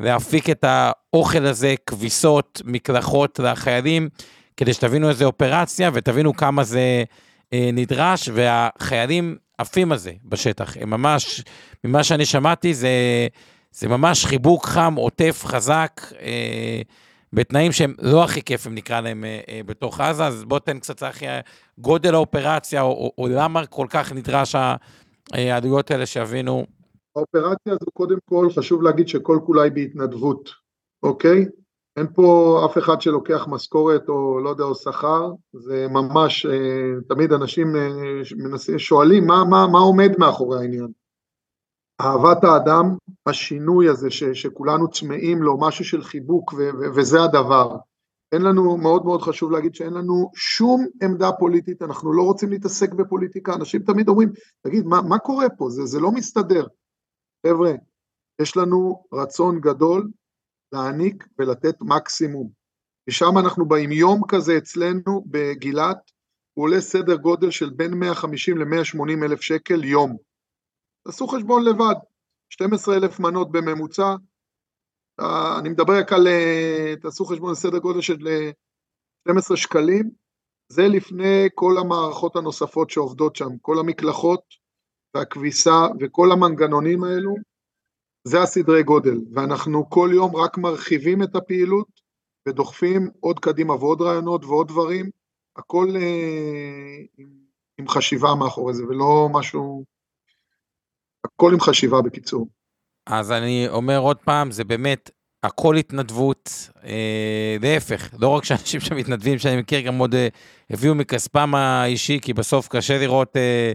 [0.00, 4.08] להפיק את האוכל הזה, כביסות, מקלחות לחיילים,
[4.56, 7.04] כדי שתבינו איזה אופרציה ותבינו כמה זה
[7.52, 11.44] אה, נדרש, והחיילים עפים על זה בשטח, הם ממש,
[11.84, 12.88] ממה שאני שמעתי, זה,
[13.72, 16.82] זה ממש חיבוק חם, עוטף, חזק, אה,
[17.32, 20.96] בתנאים שהם לא הכי כיפים, נקרא להם, אה, אה, בתוך עזה, אז בוא תן קצת,
[20.96, 21.26] צחי,
[21.78, 24.54] גודל האופרציה, או, או, או למה כל כך נדרש
[25.32, 26.66] העלויות האלה שיבינו.
[27.16, 30.50] האופרציה הזו קודם כל חשוב להגיד שכל כולה היא בהתנדבות,
[31.02, 31.44] אוקיי?
[31.98, 37.32] אין פה אף אחד שלוקח משכורת או לא יודע, או שכר, זה ממש, אה, תמיד
[37.32, 37.88] אנשים אה,
[38.36, 40.88] מנסים, שואלים מה, מה, מה עומד מאחורי העניין.
[42.00, 42.96] אהבת האדם,
[43.26, 47.76] השינוי הזה ש, שכולנו צמאים לו, משהו של חיבוק ו, ו, וזה הדבר.
[48.32, 52.92] אין לנו, מאוד מאוד חשוב להגיד שאין לנו שום עמדה פוליטית, אנחנו לא רוצים להתעסק
[52.92, 54.32] בפוליטיקה, אנשים תמיד אומרים,
[54.62, 55.70] תגיד, מה, מה קורה פה?
[55.70, 56.66] זה, זה לא מסתדר.
[57.46, 57.72] חבר'ה,
[58.40, 60.08] יש לנו רצון גדול
[60.72, 62.50] להעניק ולתת מקסימום.
[63.08, 63.92] משם אנחנו באים.
[63.92, 66.10] יום כזה אצלנו בגילת,
[66.54, 70.16] הוא עולה סדר גודל של בין 150 ל-180 אלף שקל יום.
[71.04, 71.94] תעשו חשבון לבד,
[72.52, 74.14] 12 אלף מנות בממוצע,
[75.20, 78.50] אה, אני מדבר רק על, אה, תעשו חשבון סדר גודל של אה,
[79.28, 80.10] 12 שקלים,
[80.72, 84.40] זה לפני כל המערכות הנוספות שעובדות שם, כל המקלחות
[85.14, 87.34] והכביסה וכל המנגנונים האלו,
[88.24, 92.00] זה הסדרי גודל, ואנחנו כל יום רק מרחיבים את הפעילות
[92.48, 95.10] ודוחפים עוד קדימה ועוד רעיונות ועוד דברים,
[95.56, 97.28] הכל אה, עם,
[97.78, 99.84] עם חשיבה מאחורי זה, ולא משהו,
[101.24, 102.48] הכל עם חשיבה בקיצור.
[103.06, 105.10] אז אני אומר עוד פעם, זה באמת
[105.42, 110.28] הכל התנדבות, אה, להפך, לא רק שאנשים שמתנדבים, שאני מכיר גם עוד אה,
[110.70, 113.72] הביאו מכספם האישי, כי בסוף קשה לראות אה,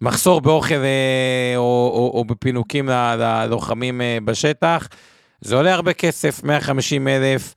[0.00, 4.88] מחסור באוכל אה, או, או, או בפינוקים ללוחמים אה, בשטח.
[5.40, 7.54] זה עולה הרבה כסף, 150 אלף.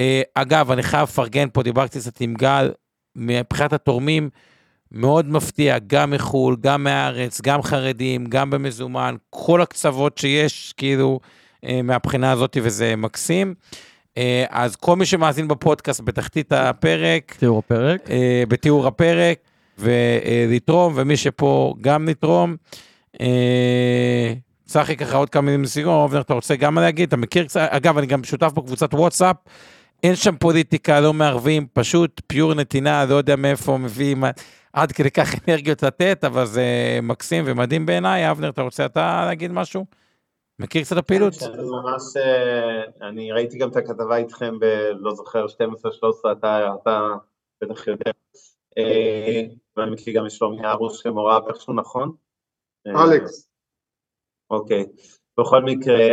[0.00, 2.70] אה, אגב, אני חייב לפרגן פה, דיברתי קצת עם גל,
[3.16, 4.30] מבחינת התורמים,
[4.92, 11.20] מאוד מפתיע, גם מחו"ל, גם מהארץ, גם חרדים, גם במזומן, כל הקצוות שיש, כאילו,
[11.84, 13.54] מהבחינה הזאת, וזה מקסים.
[14.50, 18.08] אז כל מי שמאזין בפודקאסט בתחתית הפרק, תיאור הפרק,
[18.48, 19.38] בתיאור הפרק,
[19.78, 22.56] ולתרום, ומי שפה גם לתרום.
[24.64, 27.08] צחי ככה עוד כמה מילים לסיום, אובנר, אתה רוצה גם להגיד?
[27.08, 29.36] אתה מכיר קצת, אגב, אני גם שותף בקבוצת וואטסאפ,
[30.02, 34.24] אין שם פוליטיקה, לא מערבים, פשוט פיור נתינה, לא יודע מאיפה מביאים,
[34.72, 36.64] עד כדי כך אנרגיות לתת, אבל זה
[37.02, 38.30] מקסים ומדהים בעיניי.
[38.30, 39.84] אבנר, אתה רוצה אתה להגיד משהו?
[40.58, 41.34] מכיר קצת הפעילות?
[41.42, 44.64] ממש, אה, אני ראיתי גם את הכתבה איתכם ב...
[44.98, 47.08] לא זוכר, 12-13, אתה, אתה
[47.62, 48.10] בטח יודע.
[48.78, 49.42] אה,
[49.76, 52.12] ואני מכיר גם את שלומי ארוש שמורה איכשהו נכון?
[52.86, 53.50] אה, אלכס.
[54.50, 54.84] אוקיי.
[55.40, 56.06] בכל מקרה,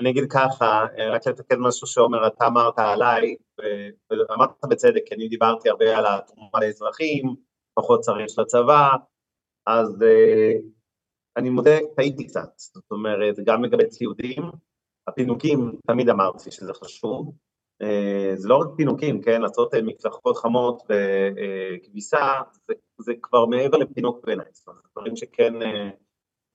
[0.00, 3.36] אני אגיד ככה, רק לתקן משהו שעומר, אתה אמרת עליי,
[4.10, 7.34] ואמרת בצדק, כי אני דיברתי הרבה על התרומה לאזרחים,
[7.74, 8.88] פחות צריך לצבא,
[9.66, 10.04] אז
[11.36, 14.42] אני מודה, טעיתי קצת, זאת אומרת, גם לגבי ציודים,
[15.08, 17.36] הפינוקים, תמיד אמרתי שזה חשוב, אה,
[18.34, 22.32] זה לא רק פינוקים, כן, לעשות אה, מקלחות חמות וכביסה,
[22.68, 25.90] זה, זה כבר מעבר לפינוק בעיניי, זאת אומרת, דברים שכן אה,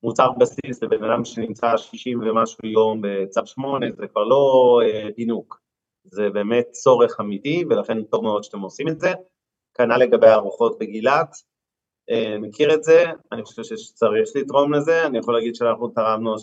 [0.03, 4.79] מוצר בסיס לבן אדם שנמצא 60 ומשהו יום בצו 8, זה כבר לא
[5.15, 5.61] פינוק,
[6.03, 9.13] זה באמת צורך אמיתי, ולכן טוב מאוד שאתם עושים את זה.
[9.73, 11.35] כנ"ל לגבי ארוחות בגילת,
[12.09, 16.35] אה, מכיר את זה, אני חושב שצריך לתרום לזה, אני יכול להגיד שאנחנו תרמנו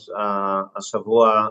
[0.76, 1.49] השבוע אה,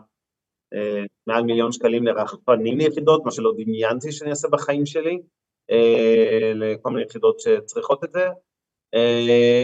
[1.28, 5.20] מעל מיליון שקלים לרחפנים ליחידות, מה שלא דמיינתי שאני אעשה בחיים שלי,
[5.72, 8.28] אה, לכל מיני יחידות שצריכות את זה,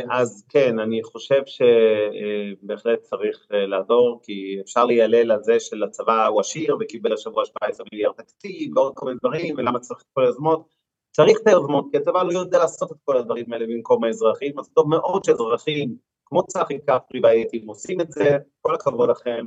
[0.09, 6.77] אז כן, אני חושב שבהחלט צריך לעזור, כי אפשר להיעלל על זה שלצבא הוא עשיר
[6.79, 10.75] וקיבל השבוע 17 מיליארד תקציב ועוד כל מיני דברים, ולמה צריך את כל היוזמות,
[11.11, 14.69] צריך את היוזמות, כי הצבא לא יודע לעשות את כל הדברים האלה במקום האזרחים, אז
[14.73, 15.95] טוב מאוד שאזרחים
[16.25, 19.45] כמו צחי כפרי והייטים עושים את זה, כל הכבוד לכם,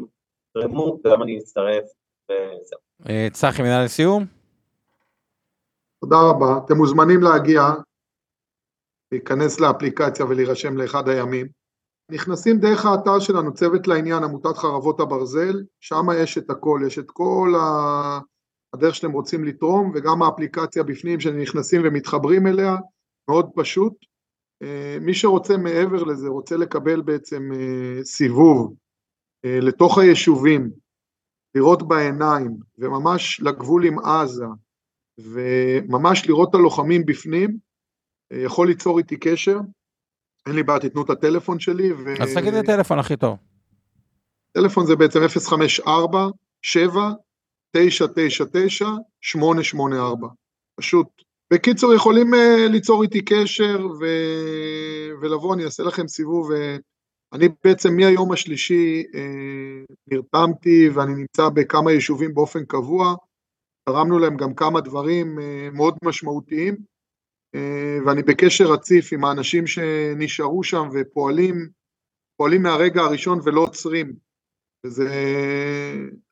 [0.55, 1.85] תרמו, וגם אני אצטרף,
[2.25, 2.81] וזהו.
[3.09, 4.25] אה, צחי, מילה לסיום?
[6.01, 7.63] תודה רבה, אתם מוזמנים להגיע,
[9.13, 11.47] להיכנס לאפליקציה ולהירשם לאחד הימים.
[12.11, 17.11] נכנסים דרך האתר שלנו, צוות לעניין, עמותת חרבות הברזל, שם יש את הכל, יש את
[17.11, 18.19] כל ה...
[18.75, 22.77] הדרך שאתם רוצים לתרום, וגם האפליקציה בפנים שנכנסים ומתחברים אליה,
[23.29, 23.93] מאוד פשוט.
[24.63, 28.75] אה, מי שרוצה מעבר לזה, רוצה לקבל בעצם אה, סיבוב
[29.45, 30.71] לתוך היישובים,
[31.55, 34.47] לראות בעיניים, וממש לגבול עם עזה,
[35.19, 37.57] וממש לראות את הלוחמים בפנים,
[38.33, 39.59] יכול ליצור איתי קשר.
[40.47, 41.93] אין לי בעיה, תיתנו את הטלפון שלי.
[41.93, 42.23] ו...
[42.23, 43.37] אז תגיד לי הטלפון הכי טוב.
[44.53, 46.29] טלפון זה בעצם 054
[46.63, 47.11] 7
[47.77, 47.81] 999-884,
[50.81, 51.07] פשוט.
[51.53, 52.37] בקיצור, יכולים uh,
[52.71, 54.07] ליצור איתי קשר ו...
[55.23, 56.51] ולבוא, אני אעשה לכם סיבוב.
[56.53, 56.57] Uh,
[57.33, 63.15] אני בעצם מהיום השלישי uh, נרתמתי ואני נמצא בכמה יישובים באופן קבוע,
[63.89, 65.43] תרמנו להם גם כמה דברים uh,
[65.77, 66.77] מאוד משמעותיים,
[67.57, 67.59] uh,
[68.07, 71.69] ואני בקשר רציף עם האנשים שנשארו שם ופועלים,
[72.37, 74.13] פועלים מהרגע הראשון ולא עוצרים.
[74.87, 75.09] וזה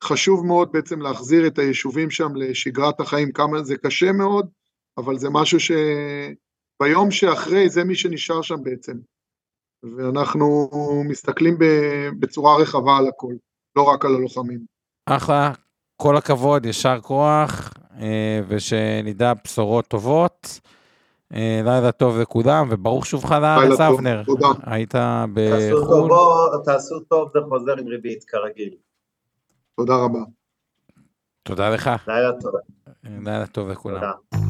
[0.04, 4.48] חשוב מאוד בעצם להחזיר את היישובים שם לשגרת החיים, כמה זה קשה מאוד,
[4.98, 8.92] אבל זה משהו שביום שאחרי זה מי שנשאר שם בעצם.
[9.82, 10.70] ואנחנו
[11.08, 11.58] מסתכלים
[12.20, 13.34] בצורה רחבה על הכל,
[13.76, 14.60] לא רק על הלוחמים.
[15.06, 15.52] אחלה,
[15.96, 20.60] כל הכבוד, יישר כוח, אה, ושנדע בשורות טובות.
[21.34, 24.22] אה, לילה טוב לכולם, וברוך שובך לארץ, אבנר.
[24.26, 24.46] תודה.
[24.62, 24.94] היית
[25.34, 26.10] בחו"ל.
[26.64, 28.74] תעשו טוב, זה חוזר עם ריבית, כרגיל.
[29.76, 30.20] תודה רבה.
[31.42, 31.90] תודה לך.
[32.08, 32.52] לילה טוב.
[33.04, 34.00] לילה טוב לכולם.
[34.30, 34.49] תודה.